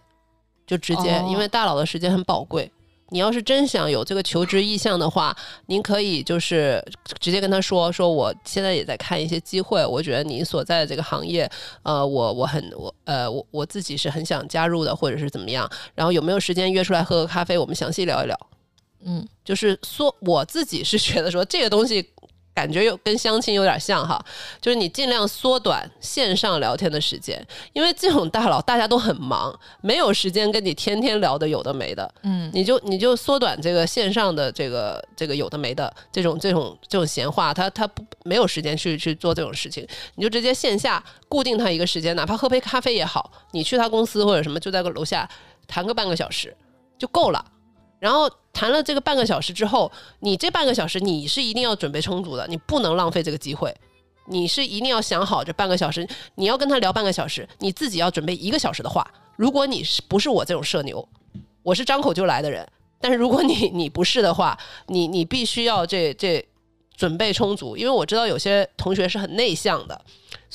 [0.67, 2.69] 就直接，哦因为大佬的时间很宝贵。
[3.09, 5.35] 你要是真想有这个求职意向的话，
[5.67, 6.83] 您可以就是
[7.19, 11.49] 直接跟他说，说我现在也在看一些机会，我觉得您所在的这个行业，
[11.83, 18.37] 呃，我我很我呃我我自己是很想加入的，或者是怎么样，然后有没有时间约出来喝个咖啡，我们详细聊一聊。
[19.07, 22.01] 嗯，就是说我自己是觉得说这个东西
[22.55, 24.23] 感觉有跟相亲有点像哈，
[24.61, 45.29] 就是你尽量缩短线上聊天的时间，因为这种大佬大家都很忙，没有时间跟你天天聊的有的没的，嗯，你就你就缩短这个线上的这个这个有的没的这种这种这种闲话，他他不没有时间去去做这种事情，你就直接线下固定他一个时间，哪怕喝杯咖啡也好，你去他公司或者什么就在个楼下
[45.67, 46.55] 谈个半个小时
[46.97, 47.45] 就够了。
[47.99, 53.75] 然后谈了这个半个小时之后，你这半个小时你是一定要准备充足的，你不能浪费这个机会。
[54.27, 59.07] 你是一定要想好这半个小时，你要跟他聊半个小时，你自己要准备一个小时的话。
[59.35, 61.07] 如果你是不是我这种社牛，
[61.61, 62.67] 我是张口就来的人，
[62.99, 64.57] 但是如果你你不是的话，
[64.87, 66.43] 你你必须要这这
[66.95, 70.01] 准备充足，因为我知道有些同学是很内向的，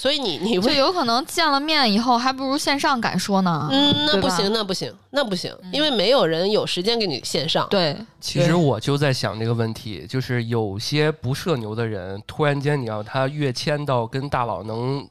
[0.01, 3.69] 所以你你就会有可能见了面以后，还不如线上敢说呢。
[3.71, 7.69] 嗯，那不行，那不行，那不行，因为没有人有时间给你线上。
[7.69, 15.07] 对，其实我就在想这个问题，就是有些不社牛的人，突然间你要他跃迁到跟大佬能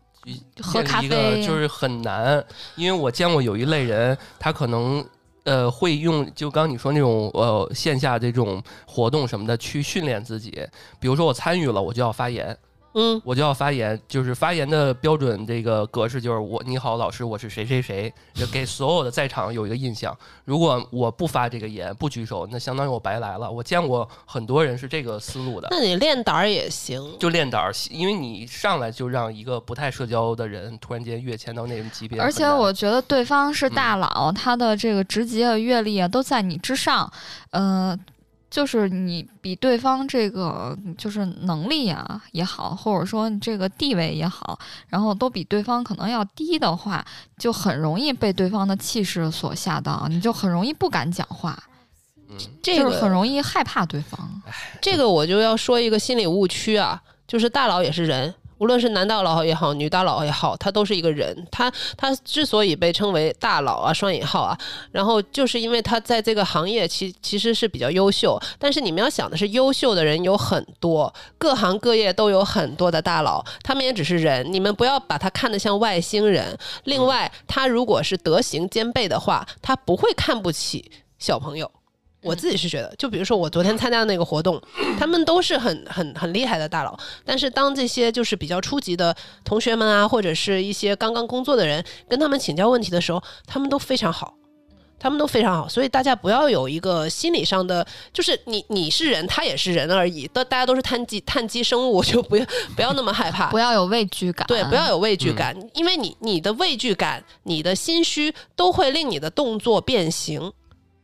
[0.60, 2.44] 喝咖啡就是很难，
[2.76, 5.06] 因为我见过有一类人，他可能。
[5.46, 10.52] 呃，会用就刚你说那种呃线下这种活动什么的去训练自己，
[11.00, 12.56] 比如说我参与了，我就要发言，
[12.94, 20.16] 嗯，我就要发言，就是发言的标准这个格式就是我你好老师，我是谁谁谁，就给所有的在场有一个印象。
[20.46, 23.50] 如果我不发这个言，不举手，那相当于我白来了。
[23.50, 27.18] 我见过很多人是这个思路的，那你练胆儿也行。
[27.20, 37.12] 就练胆儿，因为你上来就让一个不太社交的人突然间跃迁到那种级别，而且我觉得对方是嗯大佬，他的这个职级啊、阅历啊都在你之上，
[37.52, 37.98] 呃，
[38.50, 44.58] 就是你比对方这个就是能力啊也好，或者说你这个地位也好，
[44.88, 47.06] 然后都比对方可能要低的话，
[47.38, 51.58] 就很容易被对方的气势所吓到，你就很容易不敢讲话，
[52.28, 54.42] 嗯这个就是很容易害怕对方。
[54.82, 61.48] 这个我就要说一个心理误区啊，就是大佬也是人，无论是男大佬也好，女大佬也好，他都是一个人。
[61.52, 64.58] 他他之所以被称为大佬啊，双引号啊，
[64.92, 68.40] 然后就是因为他在这个行业其其实是比较优秀。
[68.60, 76.58] 但是你们要想的是，优秀的人有很多，各行各业都有很多的大佬，他们也只是人，你们不要把他看得像外星人。
[76.84, 81.72] 另外，他如果是德行兼备的话，他不会看不起小朋友。
[82.22, 84.62] 我自己是觉得，就比如说我昨天参加的那个活动，
[85.00, 94.36] 他们都是很很很厉害的大佬，但是当这些就是比较初级的同学们啊，或者是一些刚刚工作的人跟他们请教问题的时候，他们都非常好。
[95.02, 110.52] 他们都非常好，所以大家不要有一个心理上的，就是你你是人，他也是人而已，都大家都是碳基碳基生物， 就不要不要那么害怕，不要有畏惧感，对，不要有畏惧感，因为你你的畏惧感、你的心虚都会令你的动作变形。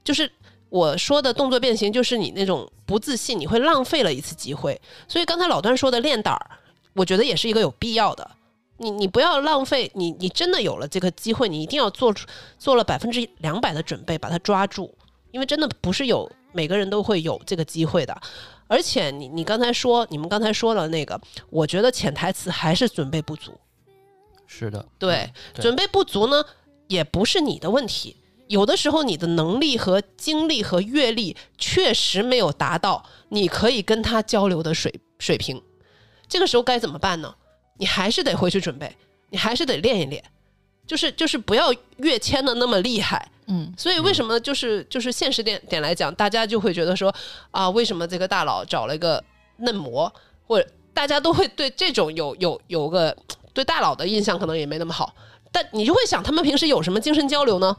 [0.04, 0.30] 就是
[0.70, 4.80] 我说的动作变形，就是你那种不自信，你会浪费了一次机会。
[5.08, 6.52] 所以刚才老段说的练胆儿，
[6.94, 8.30] 我觉得也是一个有必要的。
[8.78, 12.28] 你你不要浪费，你你真的有了这个机会，你一定要做出
[12.60, 14.94] 做了百分之两百的准备，把它抓住，
[15.32, 18.22] 因为真的不是有每个人都会有这个机会的。
[18.68, 21.18] 而且你你刚才说，你们刚才说了那个，
[21.50, 23.54] 我觉得潜台词还是准备不足。
[24.46, 26.44] 是的，对嗯，对准备不足呢，
[26.88, 28.18] 也不是你的问题。
[28.48, 35.62] 有的时候你的能力和经历和阅历确实没有达到你可以跟他交流的水水平，
[36.28, 37.34] 这个时候该怎么办呢？
[37.78, 38.96] 你还是得回去准备，
[39.30, 40.24] 你还是得练一练，
[40.86, 43.30] 就是就是不要跃迁的那么厉害。
[43.48, 47.14] 嗯，所以为什么就是就是现实点点来讲，大家就会觉得说
[47.52, 49.24] 啊，为什么这个大佬找了一个
[49.58, 50.12] 嫩模，
[50.48, 53.16] 或者大家都会对这种有有有个
[53.54, 55.14] 对大佬的印象可能也没那么好，
[55.52, 57.76] 但你就会想他们平时有什么精神交流呢？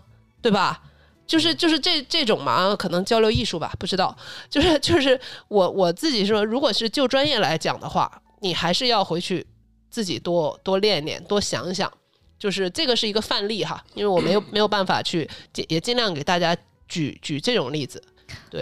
[0.46, 0.80] 对吧？
[1.26, 4.16] 就是就是这这种嘛，可能交流艺术吧，不知道。
[4.48, 9.44] 就是就是我我自己说，如果是就专业来讲的话，你还是要回去
[9.90, 11.92] 自己多多练练，多想想。
[12.38, 16.56] 就是这个是一个范例哈，因为我没有没有办法去尽也尽量给大家
[16.86, 18.00] 举举这种例子，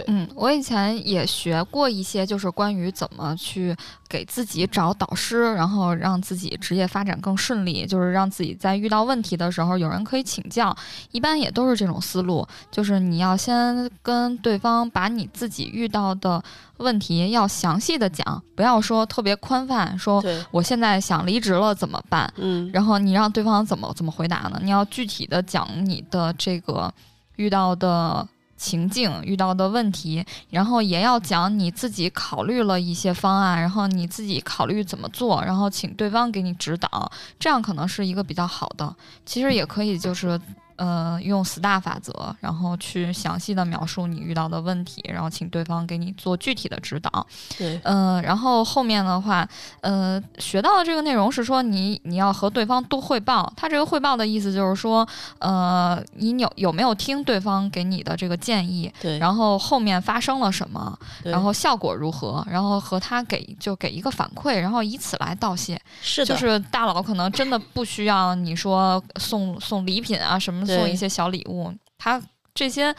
[0.07, 3.75] 嗯，我以前也学过一些，就是关于怎么去
[4.07, 10.75] 给自己找导师，然后让自己职业发展更顺利，就是让自己在遇到问题的时候有人可以请教。
[11.11, 16.43] 一般也都是这种思路，就是你要先跟对方把你自己遇到的
[16.77, 22.31] 问题要详细的讲，不要说特别宽泛，说，我现在想离职了怎么办？
[22.37, 24.59] 嗯，然后你让对方怎么怎么回答呢？
[24.61, 26.93] 你要具体的讲你的这个
[27.37, 28.27] 遇到的
[28.57, 38.95] 情境、遇到的问题，然后也要讲你自己考虑了一些方案，然后你自己考虑怎么做，然后请对方给你指导，这样可能是一个比较好的。
[39.25, 40.39] 其实也可以就是。
[40.77, 47.25] 呃，用 STAR 法则，然后去详细的描述你遇到的问题，然后请对方给你做具体的指导。
[47.57, 49.47] 对，呃，然后后面的话，
[49.81, 53.51] 呃，学到的这个内容是说你你要和对方多汇报。
[53.55, 55.07] 他这个汇报的意思就是说，
[55.39, 65.79] 呃，你有有没有听对方给你的这个建议，对，然后后面发生了什么，对然后效果如何，然后和他给就给一个反馈，然后以此来道谢。
[66.01, 72.21] 是的，就是大佬可能真的不需要你说送送礼品啊，什么对送一些小礼物，他
[72.53, 72.95] 这些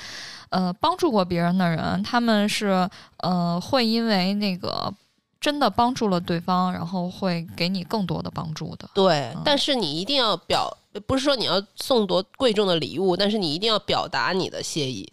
[0.51, 2.89] 呃帮助过别人的人，他们是
[3.19, 4.93] 呃会因为那个
[5.41, 8.89] 真的帮助了对方，然后会给你更多的帮助的。
[8.95, 10.71] 对嗯，但是你一定要表，
[11.07, 15.11] 不是说你要送多贵重的礼物，但是你一定要表达你的谢意。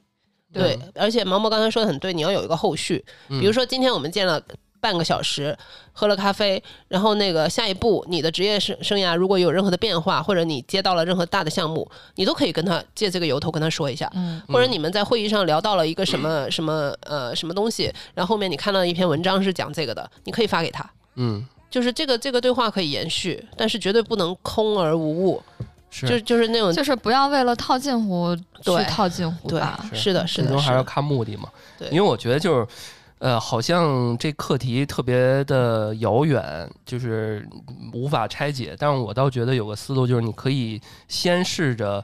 [0.52, 3.04] 对，而且毛毛刚才说的很对，你要有一个后续。
[3.30, 4.40] 嗯比如说今天我们见了
[4.84, 5.58] 半个小时，
[5.94, 14.12] 喝了咖啡，然后那个下一步你的职业生生涯如果有任何的变化，或者你接到了任何大的项目，你都可以跟他借这个由头跟他说一下。
[14.14, 20.86] 嗯或者你们在会议上聊到了一个什么什么呃什么东西，然后后面你看到一篇文章是讲这个的，你可以发给他。
[21.16, 21.42] 嗯，
[21.72, 25.42] 就是这个这个对话可以延续，但是绝对不能空而无物，
[25.90, 29.80] 是就就是那种就是不要为了套近乎去套近乎对吧。
[29.94, 31.48] 是的是的，最终还是要看目的嘛。
[31.80, 32.68] 对因为我觉得就是。
[33.24, 37.48] 呃，好像这课题特别的遥远，就是
[37.94, 38.76] 无法拆解。
[38.78, 42.04] 但我倒觉得有个思路，就是你可以先试着，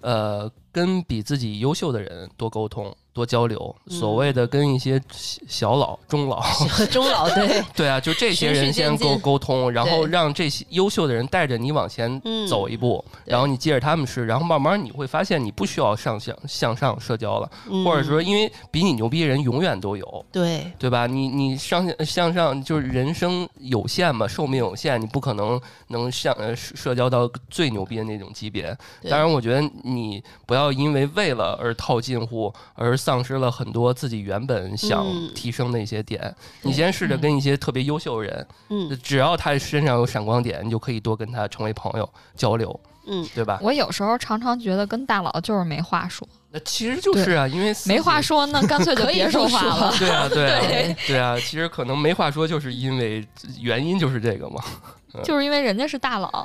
[0.00, 3.74] 呃，跟比自己优秀的人多沟通、多交流。
[3.86, 6.42] 嗯所谓的跟一些小小老、中老，
[6.90, 20.26] 中老对 对啊，就这些人先沟沟通，然后让这些优秀的人带着你往前嗯走一步，对然后你接着他们试，然后慢慢你会发现你不需要上向向上社交了，嗯或者说因为比你牛逼的人永远都有。
[20.32, 21.06] 对对吧？
[21.06, 28.76] 你你上向上就是人生有限嘛，寿命有限，你不可能能向社交到最牛逼的那种级别。
[29.08, 36.18] 当然，我觉得你不要因为为了而套近乎，而丧失了很多自己原本想嗯提升的一些点。
[36.62, 43.58] 对你先试着跟一些特别优秀的人，嗯只要他身上有闪光点，你就可以多跟他成为朋友交流，嗯对吧？
[43.60, 49.94] 我有时候常常觉得跟大佬就是没话说，那其实就是啊，因为没话说，那干脆就别说话了。
[50.00, 53.22] 对啊，对啊， 对对啊，其实可能没话说，就是因为
[53.60, 54.62] 原因就是这个嘛。
[55.22, 56.44] 就是因为人家是大佬。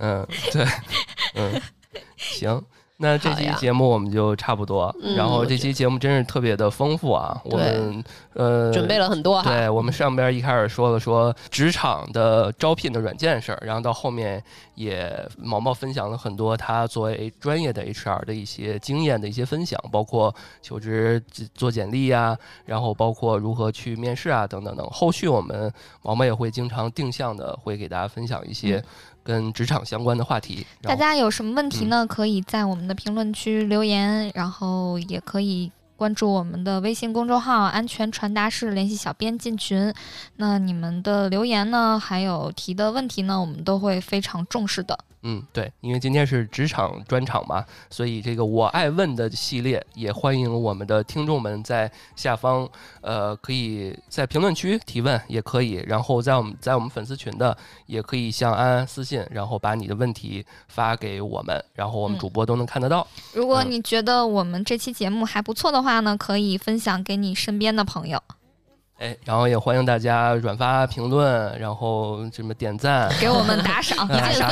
[0.00, 0.66] 嗯，对，
[1.34, 1.62] 嗯，
[2.16, 2.60] 行。
[3.00, 7.40] 那这期节目我们就差不多，嗯然后这期节目真是特别的丰富啊！
[7.44, 8.04] 我们
[8.34, 14.42] 呃准备了很多哈，对我们上边一开始说了说职场的招聘的软件事儿，然后到后面
[14.74, 21.22] 也毛毛分享了很多他作为专业的 HR 的一些经验的一些分享，包括求职
[21.54, 24.84] 做简历啊，然后包括如何去面试啊等等等。
[24.90, 25.72] 后续我们
[26.02, 28.82] 毛毛也会经常定向的会给大家分享一些
[29.28, 30.66] 跟职场相关的话题。
[30.80, 32.06] 大家有什么问题嗯呢？
[32.06, 39.92] 可以在我们的评论区留言，然后也可以关注我们的微信公众号“安全传达室”，联系小编进群。
[40.36, 44.98] 那你们的留言呢，还有提的问题呢，我们都会非常重视的。
[45.30, 52.66] 嗯，对，因为今天是职场专场嘛，所以这个我爱问的系列也欢迎我们的听众们在下方，
[53.02, 63.06] 呃，可以在评论区提问，也可以，然后在我们在我们粉丝群的也可以向安安私信，然后把你的问题发给我们，然后我们嗯主播都能看得到。
[63.34, 68.18] 如果嗯你觉得我们这期节目还不错的话呢，可以分享给你身边的朋友，
[68.98, 73.08] 哎，然后也欢迎大家转发、评论，然后什么点赞。
[73.20, 74.06] 给我们打赏。
[74.08, 74.50] 打赏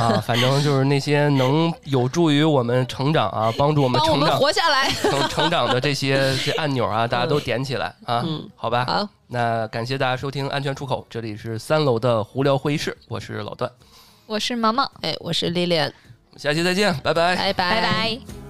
[0.00, 4.88] 啊，反正就是那些能有助于我们成长啊， 帮助我们成长、活下来。
[5.00, 8.84] 成成长的这些这按钮啊，大家都点起来啊，嗯，好吧？
[8.84, 13.70] 好，那感谢大家收听《安全出口》，这里是三楼的胡聊会议室，我是老段，
[14.26, 15.92] 我是毛毛，哎，我是 Lilian，
[16.36, 17.36] 下期再见，拜拜。
[17.36, 18.43] 拜拜拜拜。